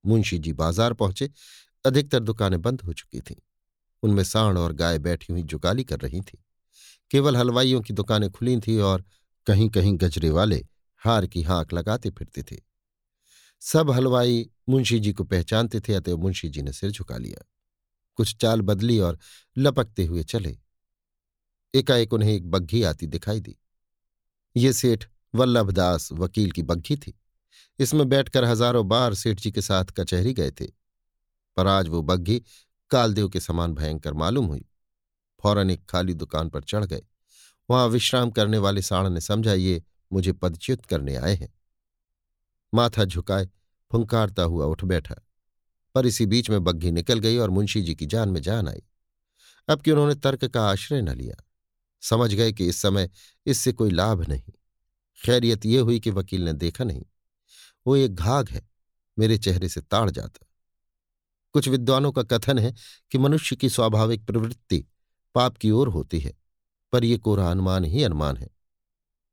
[0.06, 1.30] मुंशी जी बाज़ार पहुँचे।
[1.86, 3.36] अधिकतर दुकानें बंद हो चुकी थीं।
[4.03, 6.43] उनमें सांड और गाय बैठी हुई जुकाली कर रही थी।
[7.12, 9.05] केवल हलवाइयों की दुकानें खुली थीं और
[9.47, 10.65] कहीं कहीं गजरे वाले
[11.01, 12.57] हार की हाँक लगाते फिरते थे।
[13.62, 17.45] सब हलवाई मुंशी जी को पहचानते थे अतः मुंशी जी ने सिर झुका लिया।
[18.15, 19.19] कुछ चाल बदली और
[19.57, 20.57] लपकते हुए चले।
[21.73, 23.55] एकाएक उन्हें एक बग्घी आती दिखाई दी।
[24.55, 27.19] ये सेठ वल्लभदास वकील की बग्घी थी।
[27.79, 30.65] इसमें बैठकर हज़ारों बार सेठ जी के साथ कचहरी गए थे।
[31.57, 32.41] पर आज वो बग्घी
[32.91, 34.65] कालदेव के समान भयंकर मालूम हुई।
[35.43, 37.02] फ़ौरन एक खाली दुकान पर चढ़ गए।
[37.69, 41.54] वहाँ विश्राम करने वाले साण ने समझा, ये मुझे पदच्युत करने आए हैं।
[42.73, 43.49] माथा झुकाए,
[43.91, 45.15] फुंकारता हुआ उठ बैठा।
[45.95, 48.82] पर इसी बीच में बग्घी निकल गई और मुंशी जी की जान में जान आई।
[49.67, 51.36] अब कि उन्होंने तर्क का आश्रय न लिया,
[52.02, 53.10] समझ गए कि इस समय
[53.45, 54.54] इससे कोई लाभ नहीं।
[55.25, 57.06] खैरियत यह हुई कि वकील ने देखा नहीं।
[57.88, 58.69] वो एक घाघ है,
[59.19, 60.45] मेरे चेहरे से ताड़ जाता।
[61.53, 62.73] कुछ विद्वानों का कथन है
[63.12, 64.85] कि मनुष्य की स्वाभाविक प्रवृत्ति
[65.35, 66.33] पाप की ओर होती है,
[66.91, 68.49] पर यह कोरा अनुमान ही अनुमान है।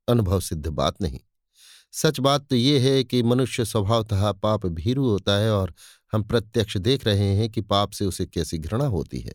[0.08, 1.20] अनुभव सिद्ध बात नहीं।
[1.92, 5.74] सच बात तो ये है कि मनुष्य स्वभावतः पाप भीरू होता है और
[6.12, 9.34] हम प्रत्यक्ष देख रहे हैं कि पाप से उसे कैसी घृणा होती है।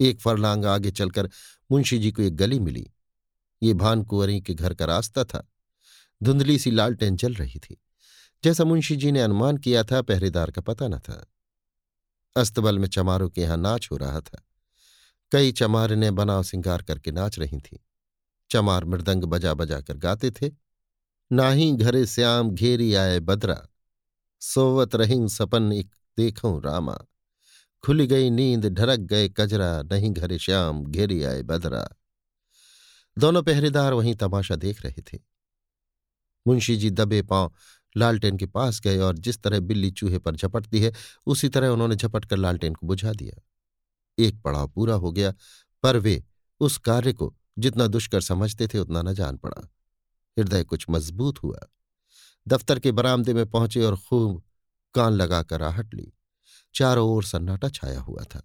[0.00, 1.30] एक फरलांग आगे चलकर
[1.72, 2.90] मुंशी जी को एक गली मिली।
[3.62, 5.48] ये भान कुंवरी के घर का रास्ता था।
[6.22, 7.82] धुंधली सी लालटेन चल रही थी।
[8.44, 11.26] जैसा मुंशी जी ने अनुमान किया था, पहरेदार का पता न था।
[12.36, 14.44] अस्तबल में चमारों के यहाँ नाच हो रहा था।
[15.32, 17.78] कई चमार ने बनाव सिंगार करके नाच रही थीं।
[18.50, 20.50] चमार मृदंग बजा बजा कर गाते थे।
[21.32, 23.66] नाही घरे श्याम घेरी आए बदरा।
[24.40, 26.98] सोवत रहिंग सपन एक देखूँ रामा।
[27.84, 31.88] खुल गई नींद ढरक गए कजरा। नहीं घरे श्याम घेरी आए बदरा।
[33.18, 35.18] दोनों पहरेदार वहीं तमाशा देख रहे थे।
[36.46, 37.52] मुंशी जी दबे पाँव
[37.96, 40.92] लालटेन के पास गए और जिस तरह बिल्ली चूहे पर झपटती है,
[41.26, 43.42] उसी तरह उन्होंने झपट कर लालटेन को बुझा दिया।
[44.18, 45.34] एक पड़ाव पूरा हो गया,
[45.82, 46.24] पर वे
[46.60, 49.68] उस कार्य को जितना दुष्कर समझते थे, उतना न जान पड़ा।
[50.38, 51.58] हृदय कुछ मज़बूत हुआ।
[52.48, 54.42] दफ्तर के बरामदे में पहुँचे और खूब
[54.94, 56.12] कान लगाकर आहट ली।
[56.74, 58.42] चारों ओर सन्नाटा छाया हुआ था।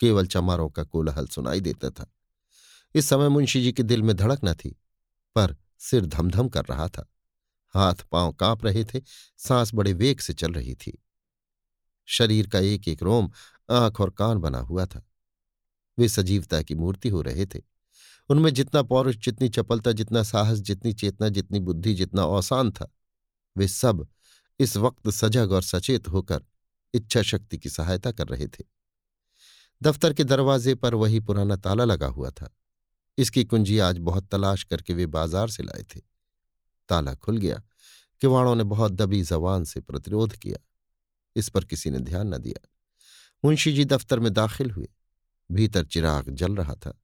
[0.00, 2.12] केवल चमारों का कोलाहल सुनाई देता था।
[2.94, 4.70] इस समय मुंशी जी के दिल में धड़क न थी,
[5.34, 7.08] पर सिर धमधम कर रहा था।
[7.74, 9.00] हाथ पाँव काँप रहे थे,
[9.36, 11.04] सांस बड़े वेग से चल रही थी।
[12.06, 13.30] शरीर का एक एक रोम
[13.70, 15.06] आँख और कान बना हुआ था।
[15.98, 17.62] वे सजीवता की मूर्ति हो रहे थे।
[18.30, 22.92] उनमें जितना पौरुष, जितनी चपलता, जितना साहस, जितनी चेतना, जितनी बुद्धि, जितना औसान था,
[23.56, 24.06] वे सब
[24.60, 26.44] इस वक्त सजग और सचेत होकर
[26.94, 28.64] इच्छा शक्ति की सहायता कर रहे थे।
[29.82, 32.56] दफ्तर के दरवाजे पर वही पुराना ताला लगा हुआ था।
[33.18, 36.09] इसकी कुंजी आज बहुत तलाश करके वे बाज़ार से लाए थे।
[36.90, 37.62] ताला खुल गया
[38.20, 40.58] किवाड़ों ने बहुत दबी जबान से प्रतिरोध किया।
[41.36, 42.68] इस पर किसी ने ध्यान न दिया।
[43.44, 44.88] मुंशी जी दफ्तर में दाखिल हुए।
[45.52, 47.00] भीतर चिराग जल रहा था।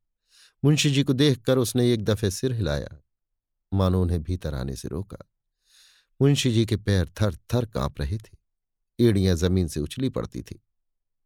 [0.64, 3.02] मुंशी जी को देखकर उसने एक दफे सिर हिलाया।
[3.74, 5.18] मानो उन्हें भीतर आने से रोका।
[6.22, 8.36] मुंशी जी के पैर थर थर काँप रहे थे।
[9.00, 10.62] एड़ियाँ ज़मीन से उछली पड़ती थी।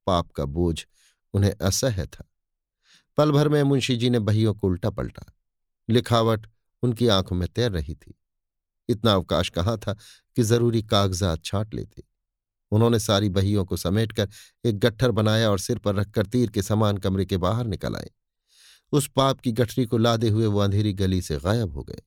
[0.07, 0.85] पाप का बोझ
[1.35, 2.25] उन्हें असह्य था।
[3.17, 5.33] पल भर में मुंशी जी ने बहियों को उल्टा पलटा।
[5.89, 6.47] लिखावट
[6.83, 8.15] उनकी आँखों में तैर रही थी।
[8.91, 9.93] इतना अवकाश कहाँ था
[10.37, 12.03] कि ज़रूरी कागजात छाट लेते।
[12.73, 14.29] उन्होंने सारी बहियों को समेटकर
[14.65, 18.11] एक गट्ठर बनाया और सिर पर रखकर तीर के समान कमरे के बाहर निकल आए।
[18.93, 22.03] उस पाप की गठरी को लादे हुए वो अंधेरी गली से गायब हो गए।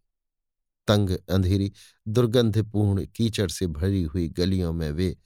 [0.87, 1.71] तंग अंधेरी,
[2.07, 5.17] दुर्गंधपूर्ण कीचड़ से भरी हुई गलियों में वे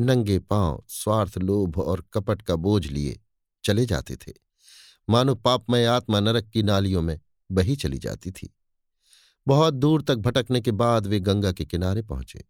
[0.00, 3.20] नंगे पाँव, स्वार्थ लोभ और कपट का बोझ लिए
[3.64, 4.32] चले जाते थे।
[5.10, 7.20] मानो पापमय आत्मा नरक की नालियों में
[7.52, 8.54] बही चली जाती थी।
[9.46, 12.44] बहुत दूर तक भटकने के बाद वे गंगा के किनारे पहुँचे।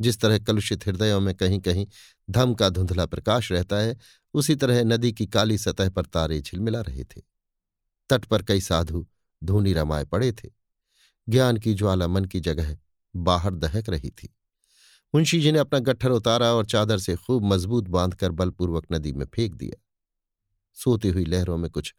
[0.00, 1.86] जिस तरह कलुषित हृदयों में कहीं कहीं
[2.30, 3.96] धम का धुंधला प्रकाश रहता है,
[4.34, 7.22] उसी तरह नदी की काली सतह पर तारे झिलमिला रहे थे।
[8.10, 9.06] तट पर कई साधु
[9.44, 10.50] धूनी रमाए पड़े थे।
[11.28, 12.78] ज्ञान की ज्वाला मन की जगह
[13.16, 14.36] बाहर दहक रही थी।
[15.14, 19.26] मुंशी जी ने अपना गट्ठर उतारा और चादर से खूब मज़बूत बांधकर बलपूर्वक नदी में
[19.34, 19.82] फेंक दिया।
[20.74, 21.94] सोती हुई लहरों में कुछ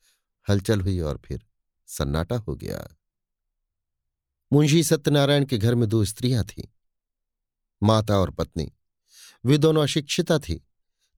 [0.49, 1.45] हलचल हुई और फिर
[1.87, 2.96] सन्नाटा हो गया।
[4.51, 6.63] मुंशी सत्यनारायण के घर में दो स्त्रियाँ थीं,
[7.83, 8.71] माता और पत्नी।
[9.45, 10.61] वे दोनों अशिक्षिता थी,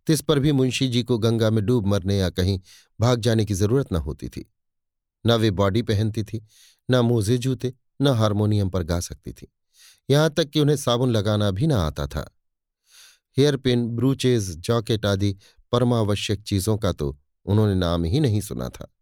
[0.08, 2.60] तिस पर भी मुंशी जी को गंगा में डूब मरने या कहीं
[3.00, 4.54] भाग जाने की ज़रूरत न होती थी।
[5.26, 6.46] न वे बॉडी पहनती थी,
[6.92, 9.48] न मोजे जूते, न हारमोनियम पर गा सकती थी।
[10.10, 12.30] यहाँ तक कि उन्हें साबुन लगाना भी न आता था।
[13.38, 15.36] हेयर पिन, ब्रूचेज, जॉकेट आदि
[15.72, 18.94] परमावश्यक चीज़ों का तो उन्होंने नाम ही नहीं सुना था।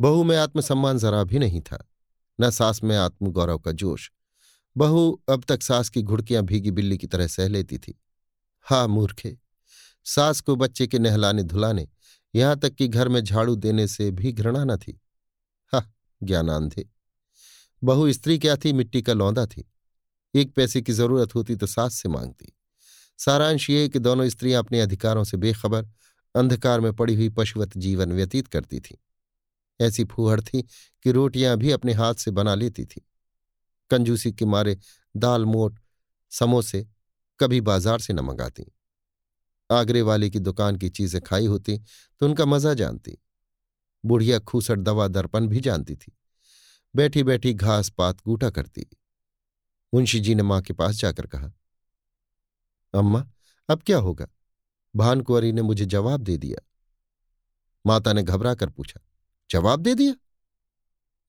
[0.00, 1.86] बहू में आत्मसम्मान जरा भी नहीं था।
[2.40, 4.10] न सास में आत्मगौरव का जोश।
[4.76, 7.98] बहू अब तक सास की घुड़कियाँ भीगी बिल्ली की तरह सह लेती थी।
[8.66, 9.36] हा, मूर्खे,
[10.04, 11.88] सास को बच्चे के नहलाने धुलाने,
[12.34, 15.00] यहाँ तक कि घर में झाड़ू देने से भी घृणा न थी।
[15.72, 15.84] हा
[16.22, 16.88] ज्ञानांधे
[17.84, 19.70] बहू स्त्री क्या थी, मिट्टी का लौंदा थी।
[20.34, 22.56] एक पैसे की ज़रूरत होती तो सास से मांगती।
[23.18, 25.88] सारांश ये कि दोनों स्त्रियाँ अपने अधिकारों से बेखबर,
[26.34, 28.96] अंधकार में पड़ी हुई पशुवत जीवन व्यतीत करती थीं।
[29.80, 30.62] ऐसी फूहड़ थी
[31.04, 33.06] कि रोटियाँ भी अपने हाथ से बना लेती थी।
[33.90, 34.78] कंजूसी के मारे
[35.14, 35.78] दाल, मोट,
[36.32, 36.86] समोसे
[37.40, 38.64] कभी बाज़ार से न मंगाती।
[39.70, 43.18] आगरे वाले की दुकान की चीज़ें खाई होती तो उनका मज़ा जानती।
[44.04, 46.16] बुढ़िया खूसट दवा दर्पण भी जानती थी।
[46.94, 48.86] बैठी बैठी घास पात गूटा करती।
[49.92, 51.52] मुंशी जी ने माँ के पास जाकर कहा,
[52.94, 53.24] अम्मा,
[53.68, 54.26] अब क्या होगा?
[54.94, 56.66] भानकुंवरी ने मुझे जवाब दे दिया।
[57.84, 59.00] माता ने घबरा कर पूछा
[59.50, 60.14] जवाब दे दिया।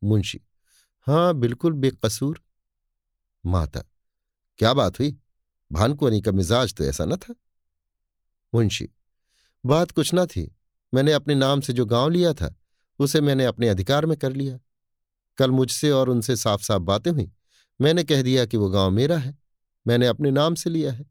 [0.03, 0.41] मुंशी,
[1.07, 2.41] हाँ, बिल्कुल बेकसूर।
[3.45, 3.81] माता,
[4.57, 5.17] क्या बात हुई?
[5.71, 7.35] भानकुवरी का मिजाज तो ऐसा न था।
[8.55, 8.89] मुंशी,
[9.65, 10.55] बात कुछ न थी।
[10.93, 12.55] मैंने अपने नाम से जो गाँव लिया था,
[12.99, 14.59] उसे मैंने अपने अधिकार में कर लिया।
[15.37, 17.31] कल मुझसे और उनसे साफ़ साफ़ बातें हुई।
[17.81, 19.37] मैंने कह दिया कि वो गाँव मेरा है।
[19.87, 21.05] मैंने अपने नाम से लिया है।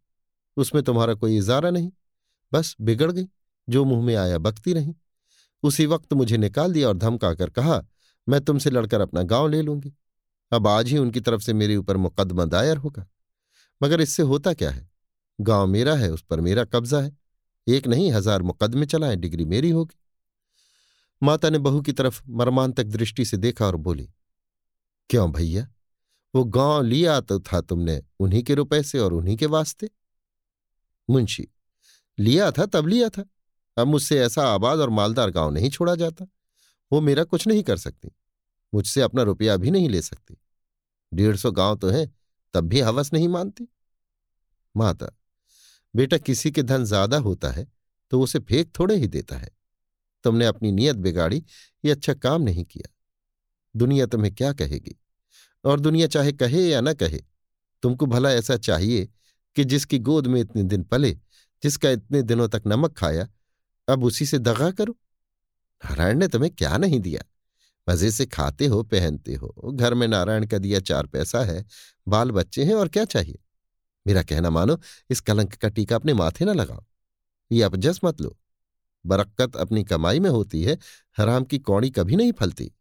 [0.57, 1.93] उसमें तुम्हारा कोई इजारा नहीं।
[2.53, 3.29] बस बिगड़ गई,
[3.69, 4.95] जो मुँह में आया बकती रही।
[5.63, 7.83] उसी वक्त मुझे निकाल दिया और धमकाकर कहा,
[8.27, 9.93] मैं तुमसे लड़कर अपना गाँव ले लूँगी।
[10.53, 13.07] अब आज ही उनकी तरफ़ से मेरे ऊपर मुकदमा दायर होगा।
[13.81, 14.89] मगर इससे होता क्या है?
[15.39, 17.17] गाँव मेरा है, उस पर मेरा कब्जा है।
[17.67, 19.99] एक नहीं, हज़ार मुकदमे चलाएँ, डिग्री मेरी होगी।
[21.23, 24.09] माता ने बहू की तरफ़ मर्मांतक दृष्टि से देखा और बोली,
[25.11, 25.67] क्यों भैया?
[26.35, 29.91] वो गाँव लिया तो था तुमने उन्हीं के रुपए से और उन्हीं के वास्ते?
[31.09, 31.47] मुंशी,
[32.19, 33.25] लिया था, तब लिया था।
[33.81, 36.27] अब मुझसे ऐसा आबाद और मालदार गाँव नहीं छोड़ा जाता।
[36.91, 38.11] वो मेरा कुछ नहीं कर सकती।
[38.73, 40.37] मुझसे अपना रुपया भी नहीं ले सकती।
[41.13, 42.07] डेढ़ सौ गाँव तो है,
[42.55, 43.69] तब भी हवस नहीं मानती।
[44.75, 45.07] माता,
[45.95, 47.67] बेटा किसी के धन ज़्यादा होता है
[48.13, 49.49] तो उसे फेंक थोड़े ही देता है।
[50.25, 51.43] तुमने अपनी नीयत बिगाड़ी,
[51.85, 52.91] ये अच्छा काम नहीं किया।
[53.75, 54.97] दुनिया तुम्हें क्या कहेगी?
[55.65, 57.21] और दुनिया चाहे कहे या न कहे,
[57.83, 59.09] तुमको भला ऐसा चाहिए
[59.57, 61.11] कि जिसकी गोद में इतने दिन पले,
[61.63, 63.29] जिसका इतने दिनों तक नमक खाया
[63.91, 64.93] अब उसी से दगा करो?
[65.85, 67.23] नारायण ने तुम्हें क्या नहीं दिया?
[67.89, 71.65] मज़े से खाते हो, पहनते हो, घर में नारायण का दिया चार पैसा है
[72.09, 73.39] बाल बच्चे हैं और क्या चाहिए?
[74.07, 76.85] मेरा कहना मानो, इस कलंक का टीका अपने माथे न लगाओ।
[77.53, 78.37] ये अपजस मत लो।
[79.07, 80.79] बरक्कत अपनी कमाई में होती है,
[81.19, 82.73] हराम की कौड़ी कभी नहीं फलती।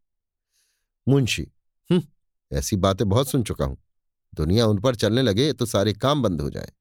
[1.07, 1.47] मुंशी
[1.91, 2.03] हम्म
[2.51, 3.77] ऐसी बातें बहुत सुन चुका हूँ।
[4.35, 6.71] दुनिया उन पर चलने लगे तो सारे काम बंद हो जाए।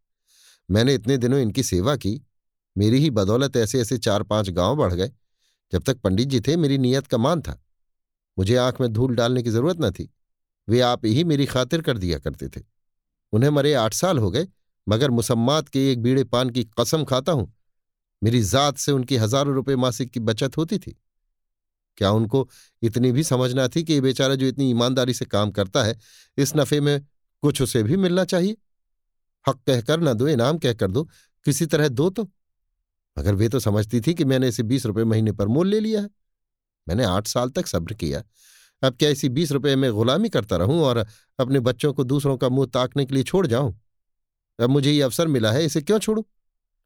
[0.70, 2.22] मैंने इतने दिनों इनकी सेवा की
[2.78, 5.10] मेरी ही बदौलत ऐसे ऐसे चार पाँच गाँव बढ़ गए,
[5.72, 7.62] जब तक पंडित जी थे मेरी नीयत का मान था।
[8.38, 10.10] मुझे आँख में धूल डालने की ज़रूरत न थी।
[10.68, 12.60] वे आप ही मेरी खातिर कर दिया करते थे।
[13.32, 14.48] उन्हें मरे आठ साल हो गए,
[14.88, 17.52] मगर मुसम्मात के एक बीड़े पान की कसम खाता हूँ।
[18.22, 20.96] मेरी जात से उनकी हज़ारों रुपए मासिक की बचत होती थी।
[21.96, 22.48] क्या उनको
[22.82, 25.98] इतनी भी समझना थी कि ये बेचारा जो इतनी ईमानदारी से काम करता है,
[26.38, 27.06] इस नफे में
[27.42, 28.56] कुछ उसे भी मिलना चाहिए?
[29.48, 31.04] हक कहकर ना दो, इनाम कहकर दो।
[31.46, 32.28] किसी तरह दो तो।
[33.18, 36.00] मगर वे तो समझती थी कि मैंने इसे बीस रुपये महीने पर मोल ले लिया
[36.00, 36.10] है।
[36.88, 38.24] मैंने आठ साल तक सब्र किया।
[38.82, 41.06] अब क्या इसी बीस रुपये में गुलामी करता रहूँ और
[41.40, 43.80] अपने बच्चों को दूसरों का मुँह ताकने के लिए छोड़ जाऊँ?
[44.60, 46.26] अब मुझे ये अवसर मिला है, इसे क्यों छोड़ू?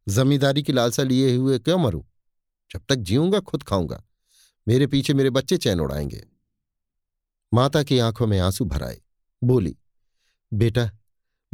[0.09, 2.03] जमींदारी की लालसा लिए हुए क्यों मरूं?
[2.73, 4.05] जब तक जीऊँगा, खुद खाऊँगा।
[4.68, 6.27] मेरे पीछे मेरे बच्चे चैन उड़ाएँगे।
[7.55, 9.01] माता की आँखों में आँसू भराए
[9.45, 9.77] बोली,
[10.55, 10.90] बेटा,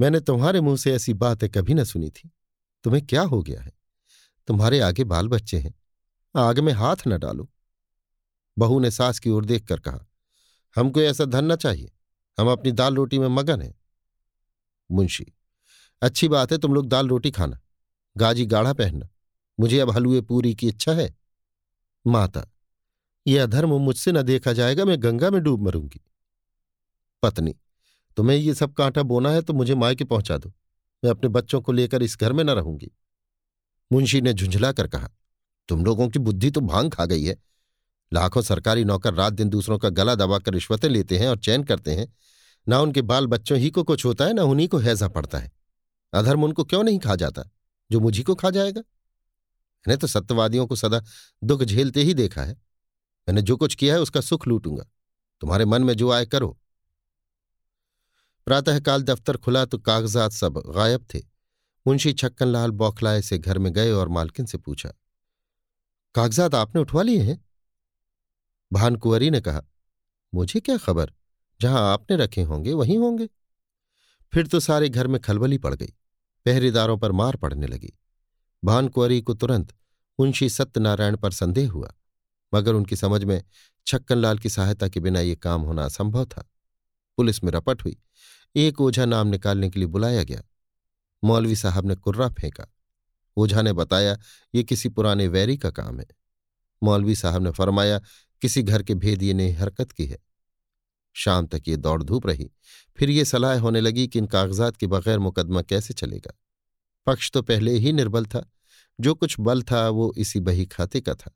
[0.01, 2.31] मैंने तुम्हारे मुँह से ऐसी बातें कभी न सुनी थी।
[2.85, 3.78] तुम्हें क्या हो गया है?
[4.49, 5.75] तुम्हारे आगे बाल बच्चे हैं।
[6.35, 7.49] आग में हाथ न डालो।
[8.57, 10.07] बहू ने सास की ओर देखकर कहा,
[10.77, 11.91] हमको ऐसा धन न चाहिए।
[12.39, 13.75] हम अपनी दाल रोटी में मगन हैं।
[14.91, 15.27] मुंशी,
[16.03, 17.61] अच्छी बात है, तुम लोग दाल रोटी खाना,
[18.17, 19.09] गाजी गाढ़ा पहनना।
[19.59, 21.15] मुझे अब हलुए पूरी की इच्छा है।
[22.07, 22.47] माता
[23.27, 26.01] यह अधर्म मुझसे न देखा जाएगा, मैं गंगा में डूब मरूँगी।
[27.23, 27.55] पत्नी,
[28.17, 30.53] तुम्हें ये सब कांटा बोना है तो मुझे मायके पहुँचा दो।
[31.03, 32.91] मैं अपने बच्चों को लेकर इस घर में न रहूँगी।
[33.93, 35.09] मुंशी ने झुंझला कर कहा,
[35.69, 37.37] तुम लोगों की बुद्धि तो भाँग खा गई है।
[38.13, 41.95] लाखों सरकारी नौकर रात दिन दूसरों का गला दबाकर रिश्वतें लेते हैं और चैन करते
[41.95, 42.15] हैं।
[42.69, 45.53] ना उनके बाल बच्चों ही को कुछ होता है, ना उन्हीं को हैजा पड़ता है।
[46.13, 47.43] अधर्म उनको क्यों नहीं खा जाता?
[47.91, 48.81] जो मुझी को खा जाएगा?
[49.89, 51.03] मैंने तो सत्यवादियों को सदा
[51.45, 52.53] दुख झेलते ही देखा है।
[53.29, 54.85] मैंने जो कुछ किया है, उसका सुख लूटूँगा।
[55.41, 56.59] तुम्हारे मन में जो आए, करो।
[58.47, 61.38] प्रातःकाल दफ्तर खुला तो कागजात सब गायब थे।
[61.89, 64.89] मुंशी छक्कनलाल बौखलाए से घर में गए और मालकिन से पूछा,
[66.15, 67.45] कागजात आपने उठवा लिए हैं?
[68.73, 69.63] भानकुंवरी ने कहा,
[70.33, 71.13] मुझे क्या खबर?
[71.61, 73.29] जहाँ आपने रखे होंगे, वहीं होंगे।
[74.33, 75.95] फिर तो सारे घर में खलबली पड़ गई,
[76.47, 77.93] पहरेदारों पर मार पड़ने लगी।
[78.65, 79.75] भानकुंवरी को तुरंत
[80.19, 81.93] मुंशी सत्यनारायण पर संदेह हुआ,
[82.55, 83.43] मगर उनकी समझ में
[83.87, 86.49] छक्कनलाल की सहायता के बिना ये काम होना असंभव था।
[87.19, 87.97] पुलिस में रपट हुई,
[88.57, 90.43] एक ओझा नाम निकालने के लिए बुलाया गया।
[91.25, 92.75] मौलवी साहब ने कुर्रा फेंका।
[93.37, 94.19] ओझा ने बताया,
[94.55, 96.07] ये किसी पुराने वैरी का काम है।
[96.83, 98.01] मौलवी साहब ने फरमाया,
[98.43, 100.19] किसी घर के भेदिए ने हरकत की है।
[101.15, 102.51] शाम तक ये दौड़ धूप रही।
[102.97, 106.39] फिर ये सलाह होने लगी कि इन कागजात के बगैर मुकदमा कैसे चलेगा।
[107.07, 108.51] पक्ष तो पहले ही निर्बल था।
[109.01, 111.31] जो कुछ बल था, वो इसी बही खाते का था।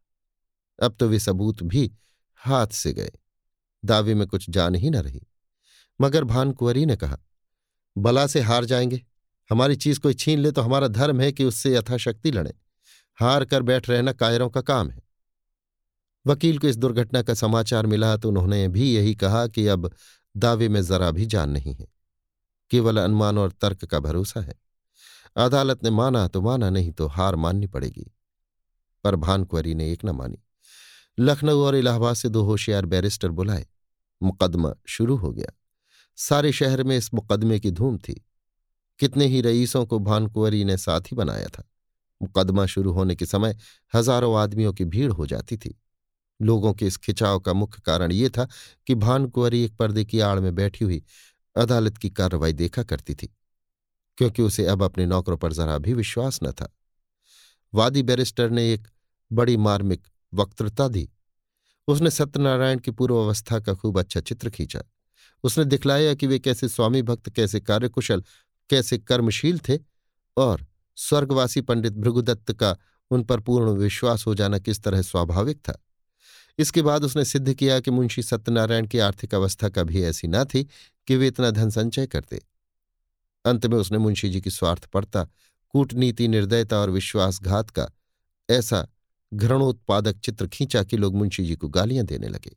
[0.82, 1.92] अब तो वे सबूत भी
[2.34, 3.10] हाथ से गए।
[3.84, 5.22] दावे में कुछ जान ही न रही।
[6.00, 7.18] मगर भानकुंवरी ने कहा,
[7.98, 9.06] बला से हार जाएँगे।
[9.52, 12.54] हमारी चीज़ कोई छीन ले तो हमारा धर्म है कि उससे यथाशक्ति लड़े।
[13.20, 15.02] हार कर बैठ रहना कायरों का काम है।
[16.26, 19.94] वकील को इस दुर्घटना का समाचार मिला तो उन्होंने भी यही कहा कि अब
[20.36, 21.86] दावे में जरा भी जान नहीं है।
[22.70, 24.54] केवल अनुमान और तर्क का भरोसा है।
[25.36, 28.12] अदालत ने माना तो माना, नहीं तो हार माननी पड़ेगी।
[29.04, 30.42] पर भानकुवरी ने एक न मानी।
[31.18, 33.66] लखनऊ और इलाहाबाद से दो होशियार बैरिस्टर बुलाए।
[34.22, 35.52] मुकदमा शुरू हो गया।
[36.16, 38.24] सारे शहर में इस मुकदमे की धूम थी।
[39.00, 41.64] कितने ही रईसों को भानकुंवरी ने साथ बनाया था।
[42.20, 43.56] मुकदमा शुरू होने के समय
[43.92, 45.74] हज़ारों आदमियों की भीड़ हो जाती थी।
[46.40, 48.46] लोगों के इस खिंचाव का मुख्य कारण ये था
[48.86, 51.02] कि भानकुंवरी एक पर्दे की आड़ में बैठी हुई
[51.56, 53.26] अदालत की कार्रवाई देखा करती थी,
[54.18, 56.72] क्योंकि उसे अब अपने नौकरों पर जरा भी विश्वास न था।
[57.72, 58.88] वादी बैरिस्टर ने एक
[59.30, 61.08] बड़ी मार्मिक वक्तृता दी।
[61.88, 64.82] उसने सत्यनारायण की पूर्व अवस्था का खूब अच्छा चित्र खींचा।
[65.44, 68.22] उसने दिखलाया कि वे कैसे स्वामी भक्त, कैसे कार्यकुशल
[68.72, 69.78] कैसे कर्मशील थे
[70.36, 72.76] और स्वर्गवासी पंडित भृगुदत्त का
[73.10, 75.82] उन पर पूर्ण विश्वास हो जाना किस तरह स्वाभाविक था?
[76.58, 80.64] इसके बाद उसने सिद्ध किया कि मुंशी सत्यनारायण की आर्थिक अवस्था कभी ऐसी ना थी
[81.06, 82.40] कि वे इतना धन संचय करते।
[83.44, 85.24] अंत में उसने मुंशी जी की स्वार्थपरता,
[85.68, 87.88] कूटनीति, निर्दयता और विश्वासघात का
[88.50, 88.86] ऐसा
[89.34, 92.56] घृणोत्पादक चित्र खींचा कि लोग मुंशी जी को गालियाँ देने लगे।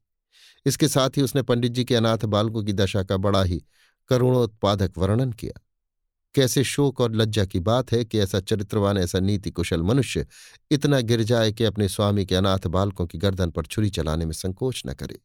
[0.65, 3.63] इसके साथ ही उसने पंडित जी के अनाथ बालकों की दशा का बड़ा ही
[4.10, 5.62] करुणोत्पादक वर्णन किया।
[6.36, 10.28] कैसे शोक और लज्जा की बात है कि ऐसा चरित्रवान, ऐसा नीति कुशल मनुष्य
[10.71, 14.34] इतना गिर जाए कि अपने स्वामी के अनाथ बालकों की गर्दन पर छुरी चलाने में
[14.34, 15.19] संकोच न करे।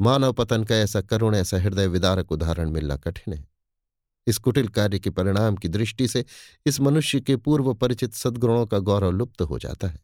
[0.00, 3.48] मानव पतन का ऐसा करुण, ऐसा हृदय विदारक उदाहरण मिलना कठिन है।
[4.26, 6.24] इस कुटिल कार्य के परिणाम की दृष्टि से
[6.66, 10.00] इस मनुष्य के पूर्व परिचित सद्गुणों का गौरव लुप्त हो जाता है।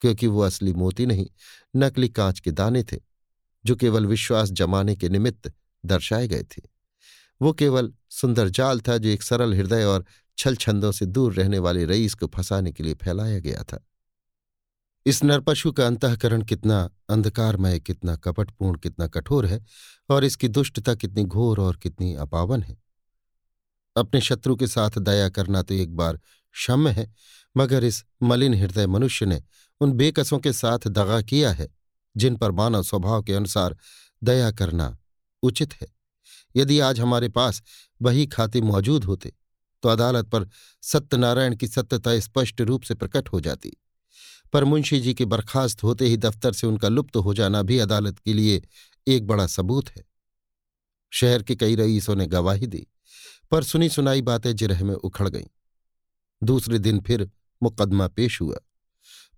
[0.00, 1.26] क्योंकि वो असली मोती नहीं,
[1.76, 2.98] नकली कांच के दाने थे,
[3.64, 5.52] जो केवल विश्वास जमाने के निमित्त
[5.86, 6.69] दर्शाए गए थे।
[7.40, 10.04] वो केवल सुंदर जाल था जो एक सरल हृदय और
[10.38, 13.84] छल छंदों से दूर रहने वाले रईस को फंसाने के लिए फैलाया गया था।
[15.06, 19.64] इस नरपशु का अंतकरण कितना अंधकारमय, कितना कपटपूर्ण, कितना कठोर है
[20.10, 22.76] और इसकी दुष्टता कितनी घोर और कितनी अपावन है।
[23.96, 26.16] अपने शत्रु के साथ दया करना तो एक बार
[26.54, 27.14] क्षम्य है,
[27.56, 29.42] मगर इस मलिन हृदय मनुष्य ने
[29.80, 31.68] उन बेकसों के साथ दगा किया है,
[32.16, 33.76] जिन पर मानव स्वभाव के अनुसार
[34.24, 34.96] दया करना
[35.42, 35.99] उचित है।
[36.56, 37.62] यदि आज हमारे पास
[38.02, 39.32] वही खाते मौजूद होते
[39.82, 40.48] तो अदालत पर
[40.82, 43.76] सत्यनारायण की सत्यता स्पष्ट रूप से प्रकट हो जाती।
[44.52, 48.18] पर मुंशी जी के बर्खास्त होते ही दफ्तर से उनका लुप्त हो जाना भी अदालत
[48.18, 48.62] के लिए
[49.06, 50.04] एक बड़ा सबूत है।
[51.10, 52.86] शहर के कई रईसों ने गवाही दी,
[53.50, 55.46] पर सुनी सुनाई बातें जिरह में उखड़ गईं।
[56.42, 57.30] दूसरे दिन फिर
[57.62, 58.56] मुकदमा पेश हुआ।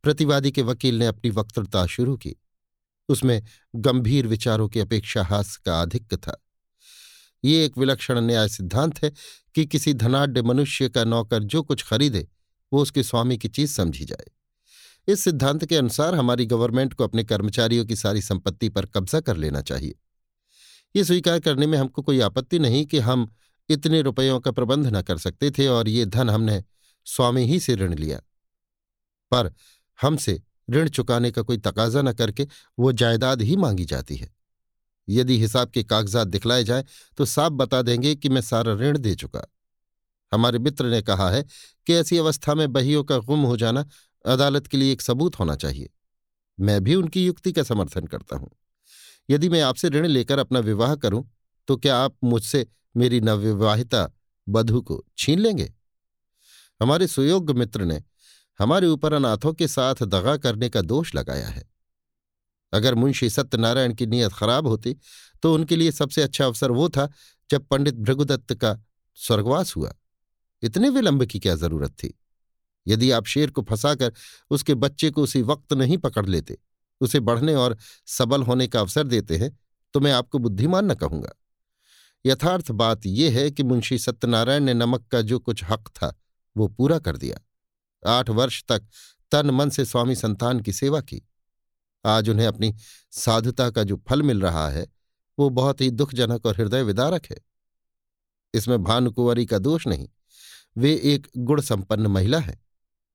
[0.03, 2.37] प्रतिवादी के वकील ने अपनी वक्तृता शुरू की।
[3.09, 3.43] उसमें
[3.77, 6.42] गंभीर विचारों की अपेक्षा हास्य का आधिक्य था।
[7.45, 9.13] ये एक विलक्षण न्याय सिद्धांत है
[9.55, 12.29] कि किसी धनाढ़ मनुष्य का नौकर जो कुछ खरीदे,
[12.73, 14.31] वो उसके स्वामी की चीज़ समझी जाए।
[15.09, 19.37] इस सिद्धांत के अनुसार हमारी गवर्नमेंट को अपने कर्मचारियों की सारी संपत्ति पर कब्जा कर
[19.37, 19.95] लेना चाहिए।
[20.97, 23.35] ये स्वीकार करने में हमको कोई आपत्ति नहीं कि हम
[23.69, 26.65] इतने रुपयों का प्रबंध न कर सकते थे और ये धन हमने
[27.05, 28.19] स्वामी ही से ऋण लिया।
[29.31, 29.55] पर
[30.03, 34.42] हमसे ऋण चुकाने का कोई तकाजा न करके वो जायदाद ही मांगी जाती है।
[35.09, 36.85] यदि हिसाब के कागजात दिखलाए जाए
[37.19, 39.47] तो साफ़ बता देंगे कि मैं सारा ऋण दे चुका।
[40.33, 41.45] हमारे मित्र ने कहा है
[41.87, 43.85] कि ऐसी अवस्था में बहियों का गुम हो जाना
[44.25, 45.91] अदालत के लिए एक सबूत होना चाहिए।
[46.59, 48.51] मैं भी उनकी युक्ति का समर्थन करता हूँ।
[49.31, 51.29] यदि मैं आपसे ऋण लेकर अपना विवाह करूँ
[51.69, 54.09] तो क्या आप मुझसे मेरी नवविवाहिता
[54.49, 55.73] बधु को छीन लेंगे?
[56.81, 58.03] हमारे सुयोग्य मित्र ने
[58.59, 61.72] हमारे ऊपर अनाथों के साथ दगा करने का दोष लगाया है।
[62.73, 64.97] अगर मुंशी सत्यनारायण की नीयत खराब होती
[65.43, 67.09] तो उनके लिए सबसे अच्छा अवसर वो था
[67.51, 68.79] जब पंडित भृगुदत्त का
[69.19, 69.93] स्वर्गवास हुआ।
[70.63, 72.13] इतने विलंब की क्या ज़रूरत थी?
[72.87, 74.13] यदि आप शेर को फंसाकर
[74.51, 76.59] उसके बच्चे को उसी वक्त नहीं पकड़ लेते,
[77.01, 77.77] उसे बढ़ने और
[78.09, 79.57] सबल होने का अवसर देते हैं
[79.95, 81.31] तो मैं आपको बुद्धिमान न कहूँगा।
[82.25, 86.15] यथार्थ बात यह है कि मुंशी सत्यनारायण ने नमक का जो कुछ हक था,
[86.57, 87.39] वो पूरा कर दिया।
[88.03, 88.87] आठ वर्ष तक
[89.33, 91.21] तन मन से स्वामी संतान की सेवा की।
[92.05, 92.75] आज उन्हें अपनी
[93.13, 94.87] साधुता का जो फल मिल रहा है,
[95.39, 97.37] वो बहुत ही दुखजनक और हृदय विदारक है।
[98.55, 100.09] इसमें भानुकुंवरी का दोष नहीं,
[100.77, 102.61] वे एक गुण संपन्न महिला है,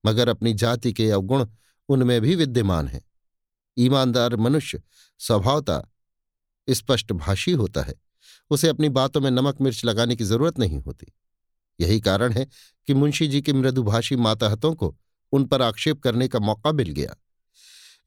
[0.05, 1.45] मगर अपनी जाति के अवगुण
[1.89, 3.01] उनमें भी विद्यमान हैं।
[3.77, 4.81] ईमानदार मनुष्य
[5.19, 5.81] स्वभावता
[6.67, 7.93] स्पष्ट भाषी होता है,
[8.49, 11.13] उसे अपनी बातों में नमक मिर्च लगाने की ज़रूरत नहीं होती।
[11.79, 12.47] यही कारण है
[12.87, 14.95] कि मुंशी जी के मृदुभाषी माताहतों को
[15.31, 17.15] उन पर आक्षेप करने का मौका मिल गया।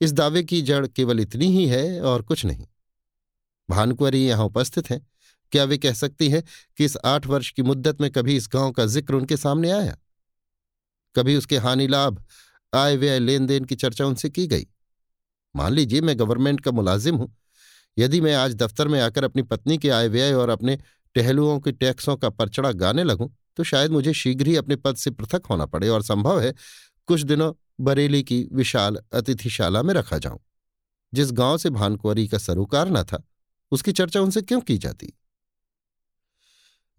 [0.01, 2.67] इस दावे की जड़ केवल इतनी ही है और कुछ नहीं।
[3.69, 5.07] भानुकुवरी यहाँ उपस्थित हैं।
[5.53, 6.43] क्या वे कह सकती हैं
[6.79, 9.97] कि इस आठ वर्ष की मुद्दत में कभी इस गाँव का ज़िक्र उनके सामने आया?
[11.17, 12.25] कभी उसके हानि लाभ,
[12.73, 14.67] आय व्यय लेन देन की चर्चा उनसे की गई?
[15.55, 17.35] मान लीजिए मैं गवर्नमेंट का मुलाजिम हूँ।
[17.99, 20.79] यदि मैं आज दफ्तर में आकर अपनी पत्नी के आय व्यय और अपने
[21.15, 25.11] टहलुओं के टैक्सों का परचड़ा गाने लगूं तो शायद मुझे शीघ्र ही अपने पद से
[25.11, 26.55] पृथक होना पड़े और संभव है
[27.07, 30.41] कुछ दिनों बरेली की विशाल अतिथिशाला में रखा जाऊँ।
[31.15, 33.23] जिस गाँव से भानकुवरी का सरोकार न था,
[33.71, 35.13] उसकी चर्चा उनसे क्यों की जाती?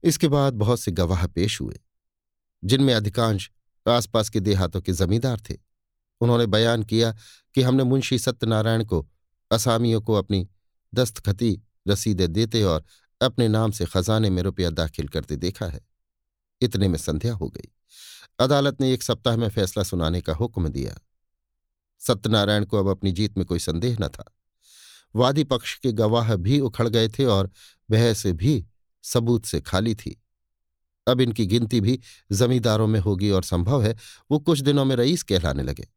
[0.03, 1.79] इसके बाद बहुत से गवाह पेश हुए,
[2.63, 3.51] जिनमें अधिकांश
[3.87, 5.57] आसपास के देहातों के जमींदार थे।
[6.21, 7.15] उन्होंने बयान किया
[7.55, 9.09] कि हमने मुंशी सत्यनारायण को,
[9.51, 10.49] असामियों को अपनी
[10.93, 12.85] दस्तखती रसीदें देते और
[13.21, 15.81] अपने नाम से खजाने में रुपया दाखिल करते देखा है।
[16.61, 17.71] इतने में संध्या हो गई।
[18.41, 20.97] अदालत ने एक सप्ताह में फैसला सुनाने का हुक्म दिया।
[21.99, 24.34] सत्यनारायण को अब अपनी जीत में कोई संदेह न था।
[25.15, 27.51] वादी पक्ष के गवाह भी उखड़ गए थे और
[27.91, 28.65] बहस भी
[29.03, 30.24] सबूत से खाली थी।
[31.07, 31.99] अब इनकी गिनती भी
[32.32, 33.95] जमींदारों में होगी और संभव है
[34.32, 35.88] वो कुछ दिनों में रईस कहलाने लगे।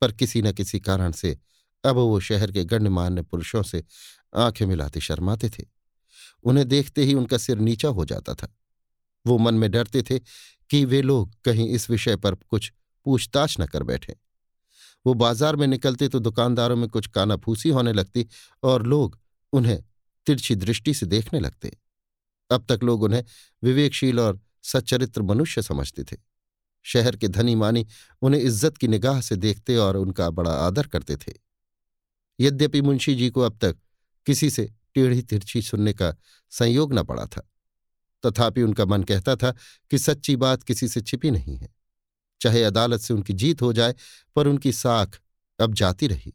[0.00, 1.38] पर किसी न किसी कारण से
[1.84, 3.84] अब वो शहर के गण्यमान्य पुरुषों से
[4.36, 5.64] आँखें मिलाते शर्माते थे।
[6.44, 8.56] उन्हें देखते ही उनका सिर नीचा हो जाता था।
[9.24, 10.18] वो मन में डरते थे
[10.70, 12.72] कि वे लोग कहीं इस विषय पर कुछ
[13.06, 14.16] पूछताछ न कर बैठे।
[15.06, 18.26] वो बाज़ार में निकलते तो दुकानदारों में कुछ कानाफूसी होने लगती
[18.62, 19.18] और लोग
[19.52, 19.82] उन्हें
[20.26, 21.76] तिरछी दृष्टि से देखने लगते।
[22.50, 23.24] अब तक लोग उन्हें
[23.62, 26.16] विवेकशील और सच्चरित्र मनुष्य समझते थे।
[26.86, 27.86] शहर के धनी मानी
[28.22, 31.32] उन्हें इज़्ज़त की निगाह से देखते और उनका बड़ा आदर करते थे।
[32.38, 33.76] यद्यपि मुंशी जी को अब तक
[34.26, 34.64] किसी से
[34.94, 36.14] टेढ़ी तिरछी सुनने का
[36.52, 37.48] संयोग न पड़ा था।
[38.26, 39.54] तथापि उनका मन कहता था
[39.90, 41.74] कि सच्ची बात किसी से छिपी नहीं है।
[42.40, 43.94] चाहे अदालत से उनकी जीत हो जाए,
[44.36, 45.20] पर उनकी साख
[45.60, 46.34] अब जाती रही।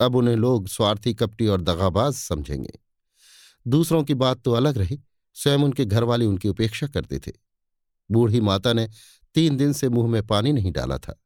[0.00, 2.78] अब उन्हें लोग स्वार्थी, कपटी और दगाबाज समझेंगे।
[3.66, 5.00] दूसरों की बात तो अलग रही,
[5.34, 7.32] स्वयं उनके घरवाले उनकी उपेक्षा करते थे।
[8.10, 8.88] बूढ़ी माता ने
[9.34, 11.20] तीन दिन से मुँह में पानी नहीं डाला था।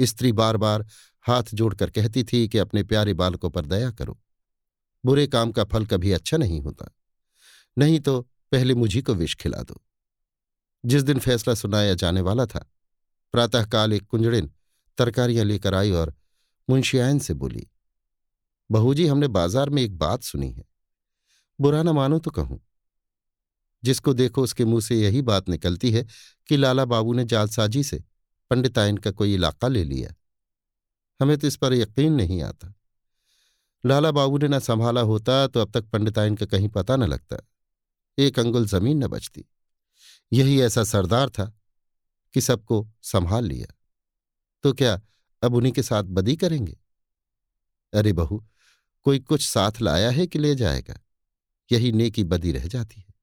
[0.00, 0.86] स्त्री बार बार
[1.22, 4.20] हाथ जोड़कर कहती थी कि अपने प्यारे बालकों पर दया करो।
[5.04, 6.96] बुरे काम का फल कभी अच्छा नहीं होता।
[7.78, 9.80] नहीं तो पहले मुझी को विष खिला दो।
[10.84, 12.64] जिस दिन फैसला सुनाया जाने वाला था,
[13.34, 14.50] प्रातःकाल एक कुंजड़िन
[14.98, 16.14] तरकारियाँ लेकर आई और
[16.68, 17.66] मुंशियायन से बोली,
[18.70, 20.64] बहू जी, हमने बाज़ार में एक बात सुनी है।
[21.58, 22.60] बुरा न मानो तो कहूँ।
[23.82, 26.04] जिसको देखो उसके मुँह से यही बात निकलती है
[26.48, 28.02] कि लाला बाबू ने जालसाजी से
[28.50, 30.14] पंडितायन का कोई इलाका ले लिया।
[31.20, 32.72] हमें तो इस पर यकीन नहीं आता।
[33.84, 37.36] लाला बाबू ने न संभाला होता तो अब तक पंडिताइन का कहीं पता न लगता।
[38.18, 39.44] एक अंगुल ज़मीन न बचती।
[40.32, 41.58] यही ऐसा सरदार था
[42.34, 43.74] कि सबको संभाल लिया।
[44.62, 45.02] तो क्या
[45.42, 46.78] अब उन्हीं के साथ बदी करेंगे?
[47.94, 48.46] अरे बहू,
[49.02, 51.00] कोई कुछ साथ लाया है कि ले जाएगा?
[51.72, 53.14] यही नेकी बदी रह जाती है।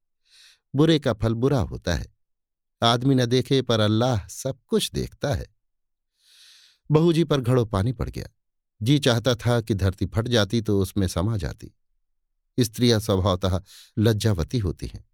[0.76, 2.14] बुरे का फल बुरा होता है।
[2.84, 5.56] आदमी न देखे पर अल्लाह सब कुछ देखता है।
[6.92, 8.28] बहू जी पर घड़ो पानी पड़ गया।
[8.82, 11.72] जी चाहता था कि धरती फट जाती तो उसमें समा जाती।
[12.60, 13.62] स्त्रियाँ स्वभावतः
[13.98, 15.06] लज्जावती होती हैं।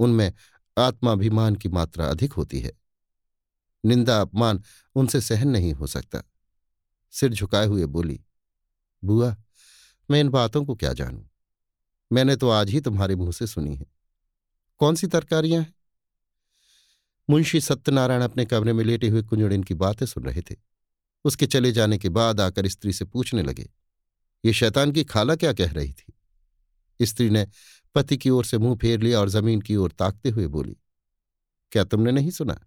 [0.00, 0.32] उनमें
[0.78, 2.72] आत्माभिमान की मात्रा अधिक होती है।
[3.84, 4.62] निंदा अपमान
[4.94, 6.22] उनसे सहन नहीं हो सकता।
[7.10, 8.20] सिर झुकाए हुए बोली,
[9.04, 9.36] बुआ,
[10.10, 11.22] मैं इन बातों को क्या जानूं?
[12.12, 13.86] मैंने तो आज ही तुम्हारे मुँह से सुनी है।
[14.80, 15.74] कौन सी तरकारियाँ हैं?
[17.30, 20.56] मुंशी सत्यनारायण अपने कमरे में लेटे हुए कुंजड़िन की बातें सुन रहे थे।
[21.24, 23.68] उसके चले जाने के बाद आकर स्त्री से पूछने लगे,
[24.44, 26.12] ये शैतान की खाला क्या कह रही थी?
[27.02, 27.46] स्त्री ने
[27.94, 30.76] पति की ओर से मुँह फेर लिया और ज़मीन की ओर ताकते हुए बोली,
[31.72, 32.60] क्या तुमने नहीं सुना?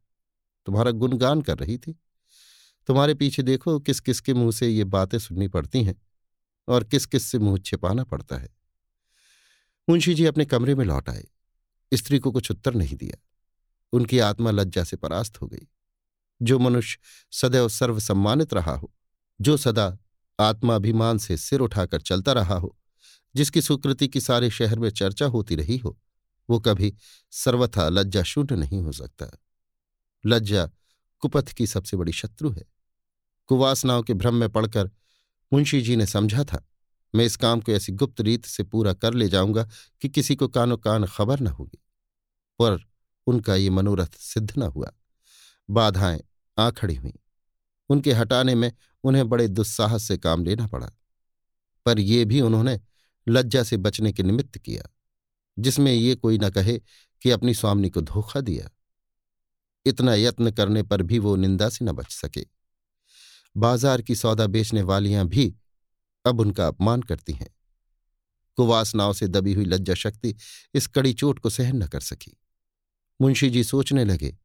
[0.66, 2.00] तुम्हारा गुणगान कर रही थी।
[2.88, 6.02] तुम्हारे पीछे देखो किस किस के मुँह से ये बातें सुननी पड़ती हैं
[6.68, 8.50] और किस किस से मुँह छिपाना पड़ता है
[9.90, 11.28] मुंशी जी अपने कमरे में लौट आए।
[11.94, 13.18] स्त्री को कुछ उत्तर नहीं दिया।
[13.94, 15.68] उनकी आत्मा लज्जा से परास्त हो गई।
[16.42, 17.00] जो मनुष्य
[17.32, 18.94] सदैव सर्वसम्मानित रहा हो,
[19.42, 19.98] जो सदा
[20.40, 22.78] आत्माभिमान से सिर उठाकर चलता रहा हो
[23.36, 26.00] जिसकी सुकृति की सारे शहर में चर्चा होती रही हो,
[26.50, 26.96] वो कभी
[27.32, 29.38] सर्वथा लज्जा शून्य नहीं हो सकता।
[30.26, 30.70] लज्जा
[31.20, 32.64] कुपथ की सबसे बड़ी शत्रु है।
[33.48, 34.92] कुवासनाओं के भ्रम में पड़कर
[35.54, 36.68] मुंशी जी ने समझा था,
[37.16, 39.70] मैं इस काम को ऐसी गुप्त रीत से पूरा कर ले जाऊँगा
[40.02, 41.84] कि किसी को कानो कान खबर न होगी।
[42.60, 42.86] पर
[43.28, 44.92] उनका ये मनोरथ सिद्ध न हुआ।
[45.70, 46.22] बाधाएँ
[46.58, 47.14] आ खड़ी हुई।
[47.90, 48.72] उनके हटाने में
[49.04, 50.92] उन्हें बड़े दुस्साहस से काम लेना पड़ा।
[51.86, 52.82] पर यह भी उन्होंने
[53.28, 54.84] लज्जा से बचने के निमित्त किया,
[55.58, 56.78] जिसमें ये कोई न कहे
[57.22, 58.70] कि अपनी स्वामिनी को धोखा दिया।
[59.86, 62.46] इतना यत्न करने पर भी वो निंदा से न बच सके।
[63.56, 65.54] बाज़ार की सौदा बेचने वालियाँ भी
[66.26, 67.50] अब उनका अपमान करती हैं।
[68.58, 70.36] कुवासनाओं से दबी हुई लज्जा शक्ति
[70.74, 72.38] इस कड़ी चोट को सहन न कर सकी।
[73.20, 74.36] मुंशी जी सोचने लगे,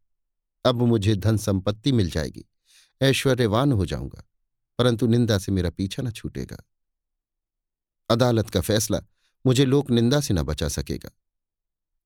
[0.64, 2.45] अब मुझे धन संपत्ति मिल जाएगी,
[3.01, 4.22] ऐश्वर्यवान हो जाऊँगा,
[4.79, 6.57] परंतु निंदा से मेरा पीछा न छूटेगा।
[8.11, 9.00] अदालत का फैसला
[9.46, 11.11] मुझे लोक निंदा से न बचा सकेगा।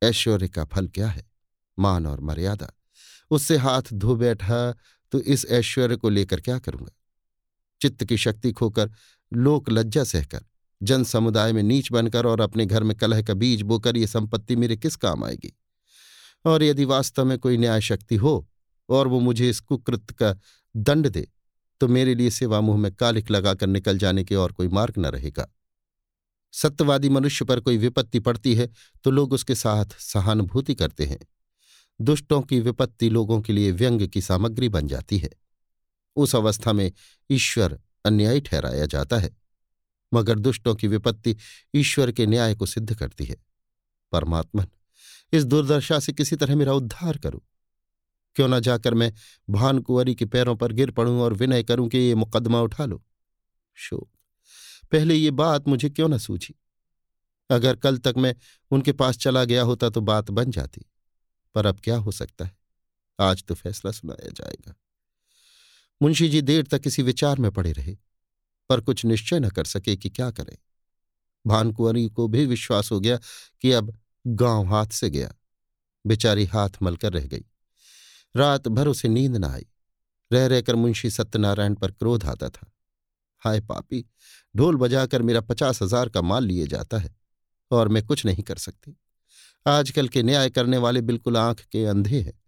[0.03, 1.25] ऐश्वर्य का फल क्या है?
[1.79, 2.73] मान और मर्यादा।
[3.31, 4.75] उससे हाथ धो बैठा
[5.13, 6.93] तो इस ऐश्वर्य को लेकर क्या करूँगा?
[7.81, 8.91] चित्त की शक्ति खोकर
[9.33, 10.45] लोक लज्जा सहकर,
[10.83, 14.57] जन समुदाय में नीच बनकर और अपने घर में कलह का बीज बोकर ये संपत्ति
[14.57, 15.53] मेरे किस काम आएगी?
[16.45, 18.49] और यदि वास्तव में कोई न्याय शक्ति हो
[18.89, 20.35] और वो मुझे इस कुकृत का
[20.77, 21.29] दंड दे
[21.81, 25.07] तो मेरे लिए सेवा मुँह में कालिक लगाकर निकल जाने के और कोई मार्ग न
[25.07, 25.49] रहेगा।
[26.55, 28.69] सत्यवादी मनुष्य पर कोई विपत्ति पड़ती है
[29.05, 31.19] तो लोग उसके साथ सहानुभूति करते हैं।
[32.01, 35.31] दुष्टों की विपत्ति लोगों के लिए व्यंग की सामग्री बन जाती है।
[36.17, 36.91] उस अवस्था में
[37.31, 39.31] ईश्वर अन्यायी ठहराया जाता है,
[40.13, 41.37] मगर दुष्टों की विपत्ति
[41.75, 43.37] ईश्वर के न्याय को सिद्ध करती है।
[44.13, 44.67] परमात्मन,
[45.33, 47.43] इस दुर्दशा से किसी तरह मेरा उद्धार करो।
[48.37, 49.13] क्यों न जाकर मैं
[49.51, 53.03] भानकुंवरी के पैरों पर गिर पड़ूं और विनय करूँ कि ये मुकदमा उठा लो।
[53.75, 54.09] शोक।
[54.93, 56.55] पहले ये बात मुझे क्यों न सूझी?
[57.51, 58.35] अगर कल तक मैं
[58.71, 60.85] उनके पास चला गया होता तो बात बन जाती,
[61.55, 62.57] पर अब क्या हो सकता है?
[63.21, 64.75] आज तो फैसला सुनाया जाएगा।
[66.03, 67.97] मुंशी जी देर तक किसी विचार में पड़े रहे,
[68.69, 70.57] पर कुछ निश्चय न कर सके कि क्या करें।
[71.47, 73.19] भानकुंवरी को भी विश्वास हो गया
[73.61, 75.35] कि अब गाँव हाथ से गया।
[76.07, 77.45] बेचारी हाथ मलकर रह गई।
[78.37, 79.67] रात भर उसे नींद न आई।
[80.33, 82.73] रह रहकर मुंशी सत्यनारायण पर क्रोध आता था।
[83.43, 84.05] हाय पापी
[84.57, 87.15] ढोल बजाकर मेरा पचास हज़ार का माल लिए जाता है
[87.71, 88.97] और मैं कुछ नहीं कर सकती।
[89.67, 92.39] आजकल के न्याय करने वाले बिल्कुल आँख के अंधे हैं।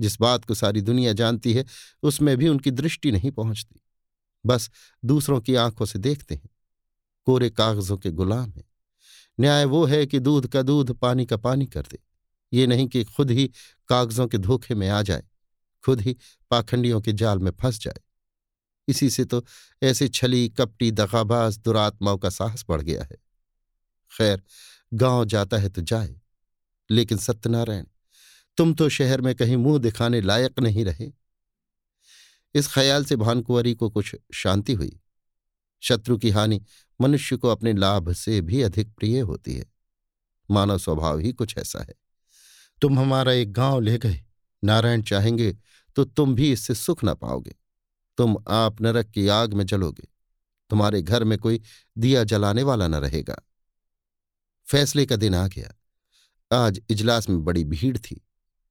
[0.00, 1.64] जिस बात को सारी दुनिया जानती है,
[2.02, 3.80] उसमें भी उनकी दृष्टि नहीं पहुँचती।
[4.44, 4.70] बस
[5.04, 6.48] दूसरों की आँखों से देखते हैं।
[7.26, 8.64] कोरे कागजों के गुलाम हैं।
[9.40, 11.98] न्याय वो है कि दूध का दूध पानी का पानी कर दे।
[12.52, 13.50] ये नहीं कि खुद ही
[13.88, 15.24] कागजों के धोखे में आ जाए,
[15.84, 16.16] खुद ही
[16.50, 18.00] पाखंडियों के जाल में फंस जाए।
[18.88, 19.44] इसी से तो
[19.82, 23.16] ऐसे छली, कपटी, दगाबाज, दुरात्माओं का साहस बढ़ गया है।
[24.12, 24.42] खैर,
[24.94, 26.20] गाँव जाता है तो जाए,
[26.90, 27.84] लेकिन सत्यनारायण,
[28.56, 31.12] तुम तो शहर में कहीं मुँह दिखाने लायक नहीं रहे।
[32.54, 35.00] इस ख्याल से भानकुंवरी को कुछ शांति हुई।
[35.82, 36.60] शत्रु की हानि
[37.00, 39.66] मनुष्य को अपने लाभ से भी अधिक प्रिय होती है।
[40.50, 41.94] मानव स्वभाव ही कुछ ऐसा है।
[42.82, 44.24] तुम हमारा एक गाँव ले गए।
[44.64, 45.56] नारायण चाहेंगे
[45.96, 47.54] तो तुम भी इससे सुख न पाओगे।
[48.16, 50.08] तुम आप नरक की आग में जलोगे।
[50.70, 51.60] तुम्हारे घर में कोई
[51.98, 53.42] दिया जलाने वाला न रहेगा।
[54.66, 55.72] फैसले का दिन आ गया।
[56.52, 58.26] आज इजलास में बड़ी भीड़ थी।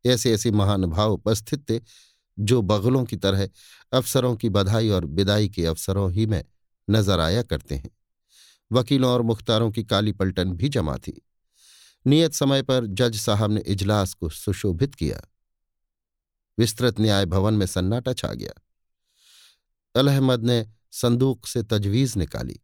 [0.06, 1.82] ऐसे ऐसे महानुभाव उपस्थित थे,
[2.40, 3.50] जो बगलों की तरह
[3.94, 6.46] अफसरों की बधाई और विदाई के अवसरों ही में
[6.90, 7.92] नज़र आया करते हैं।
[8.72, 11.26] वकीलों और मुख्तारों की काली पलटन भी जमा थी।
[12.08, 15.22] नियत समय पर जज साहब ने इजलास को सुशोभित किया।
[16.60, 18.62] विस्तृत न्याय भवन में सन्नाटा छा गया।
[19.96, 22.60] अलहमद ने संदूक से तजवीज निकाली।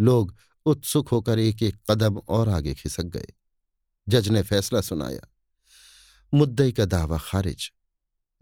[0.00, 3.26] लोग उत्सुक होकर एक एक कदम और आगे खिसक गए।
[4.08, 5.28] जज ने फैसला सुनाया
[6.34, 7.72] मुद्दई का दावा खारिज।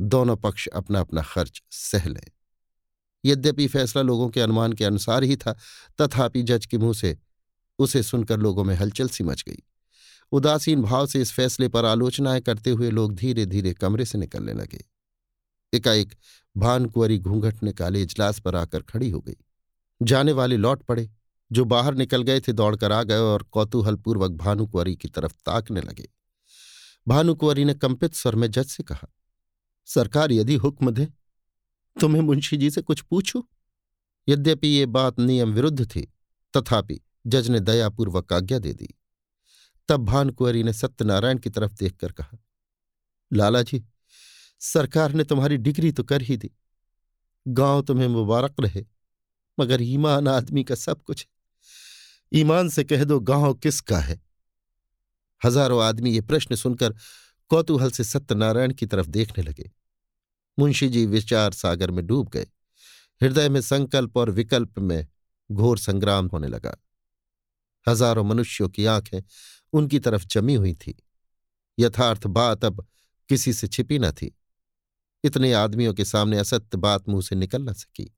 [0.00, 2.28] दोनों पक्ष अपना अपना खर्च सह लें।
[3.24, 5.58] यद्यपि फैसला लोगों के अनुमान के अनुसार ही था,
[6.00, 7.18] तथापि जज के मुँह से
[7.78, 9.62] उसे सुनकर लोगों में हलचल सी मच गई।
[10.32, 14.52] उदासीन भाव से इस फैसले पर आलोचनाएँ करते हुए लोग धीरे धीरे कमरे से निकलने
[14.52, 14.84] लगे।
[15.74, 16.14] एकाएक
[16.56, 19.36] भानकुंवरी घूंघट निकाले इजलास पर आकर खड़ी हो गई।
[20.00, 21.08] जाने वाले लौट पड़े,
[21.50, 26.08] जो बाहर निकल गए थे दौड़कर आ गए और कौतूहलपूर्वक भानुकुंवरी की तरफ़ ताकने लगे।
[27.06, 29.08] भानुकुंवरी ने कंपित स्वर में जज से कहा,
[29.88, 31.08] सरकार यदि हुक्म दे
[31.96, 33.42] तो मैं मुंशी जी से कुछ पूछूँ?
[34.28, 36.02] यद्यपि ये बात नियम विरुद्ध थी,
[36.54, 38.94] तथापि जज ने दयापूर्वक आज्ञा दे दी।
[39.88, 42.38] तब भानकुंवरी ने सत्यनारायण की तरफ़ देखकर कहा,
[43.30, 43.84] लाला जी
[44.62, 46.50] सरकार ने तुम्हारी डिग्री तो कर ही दी।
[47.48, 48.84] गाँव तुम्हें मुबारक रहे,
[49.58, 54.20] मगर ईमान आदमी का सब कुछ है। ईमान से कह दो, गाँव किसका है?
[55.44, 56.94] हज़ारों आदमी ये प्रश्न सुनकर
[57.50, 59.70] कौतूहल से सत्यनारायण की तरफ़ देखने लगे।
[60.58, 62.46] मुंशी जी विचार सागर में डूब गए।
[63.20, 65.06] हृदय में संकल्प और विकल्प में
[65.50, 66.76] घोर संग्राम होने लगा।
[67.86, 69.22] हज़ारों मनुष्यों की आँखें
[69.72, 70.94] उनकी तरफ़ जमी हुई थी।
[71.78, 72.86] यथार्थ बात अब
[73.28, 74.36] किसी से छिपी न थी।
[75.24, 78.16] इतने आदमियों के सामने असत्य बात मुँह से निकल न सकी।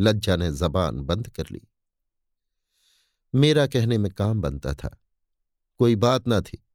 [0.00, 1.68] लज्जा ने जबान बंद कर ली।
[3.34, 4.98] मेरा कहने में काम बनता था।
[5.78, 6.66] कोई बात न थी,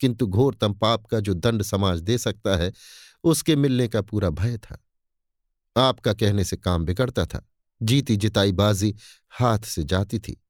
[0.00, 2.72] किंतु घोरतम पाप का जो दंड समाज दे सकता है,
[3.24, 4.84] उसके मिलने का पूरा भय था।
[5.76, 7.48] आपका कहने से काम बिगड़ता था।
[7.82, 8.94] जीती जिताई बाजी
[9.30, 10.40] हाथ से जाती थी।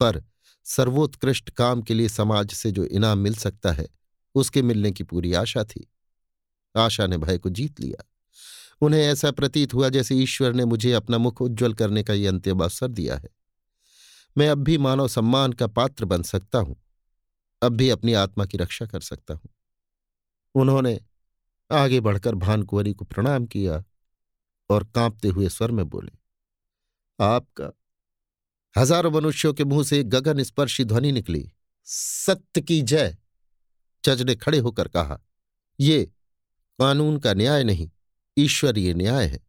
[0.00, 0.24] पर
[0.64, 3.88] सर्वोत्कृष्ट काम के लिए समाज से जो इनाम मिल सकता है,
[4.34, 5.92] उसके मिलने की पूरी आशा थी।
[6.78, 8.04] आशा ने भय को जीत लिया।
[8.82, 12.60] उन्हें ऐसा प्रतीत हुआ जैसे ईश्वर ने मुझे अपना मुख उज्ज्वल करने का ये अंतिम
[12.60, 13.28] अवसर दिया है।
[14.36, 16.76] मैं अब भी मानव सम्मान का पात्र बन सकता हूँ,
[17.62, 19.50] अब भी अपनी आत्मा की रक्षा कर सकता हूँ।
[20.54, 20.98] उन्होंने
[21.70, 23.82] आगे बढ़कर भानकुंवरी को प्रणाम किया
[24.70, 26.12] और कांपते हुए स्वर में बोले,
[27.18, 27.72] आपका
[28.74, 31.50] हज़ारों मनुष्यों के मुँह से गगन स्पर्शी ध्वनि निकली।
[31.88, 33.16] सत्य की जय!
[34.04, 35.18] जज ने खड़े होकर कहा,
[35.78, 36.10] ये
[36.78, 37.90] कानून का न्याय नहीं,
[38.38, 39.46] ईश्वरीय न्याय है।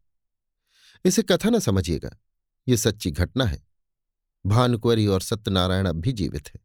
[1.04, 2.10] इसे कथा न समझिएगा,
[2.68, 3.66] ये सच्ची घटना है।
[4.46, 6.60] भानुकुवरी और सत्यनारायण अब भी जीवित है।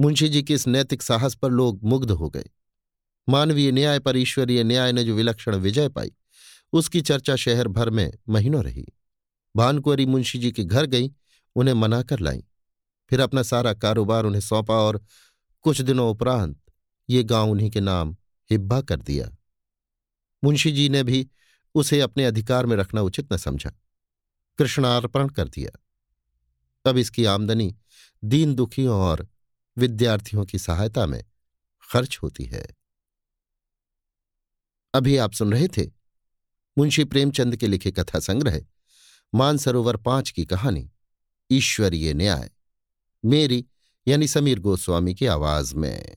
[0.00, 2.44] मुंशी जी के इस नैतिक साहस पर लोग मुग्ध हो गए।
[3.28, 6.12] मानवीय न्याय पर ईश्वरीय न्याय ने जो विलक्षण विजय पाई,
[6.72, 8.86] उसकी चर्चा शहर भर में महीनों रही।
[9.56, 11.12] भानकुवरी मुंशी जी के घर गई,
[11.56, 12.44] उन्हें मनाकर लाई।
[13.10, 15.02] फिर अपना सारा कारोबार उन्हें सौंपा और
[15.62, 16.60] कुछ दिनों उपरांत
[17.08, 18.16] ये गाँव उन्हीं के नाम
[18.50, 19.37] हिब्बा कर दिया।
[20.44, 21.30] मुंशी जी ने भी
[21.74, 23.72] उसे अपने अधिकार में रखना उचित न समझा।
[24.58, 25.78] कृष्णार्पण कर दिया।
[26.84, 27.76] तब इसकी आमदनी
[28.24, 29.28] दीन दुखियों और
[29.76, 31.24] विद्यार्थियों की सहायता में
[31.92, 32.66] खर्च होती है।
[34.94, 35.90] अभी आप सुन रहे थे
[36.78, 38.60] मुंशी प्रेमचंद के लिखे कथा संग्रह,
[39.34, 40.90] मानसरोवर पाँच की कहानी,
[41.50, 42.50] ईश्वरीय न्याय,
[43.24, 43.66] मेरी
[44.08, 46.16] यानी समीर गोस्वामी की आवाज़ में।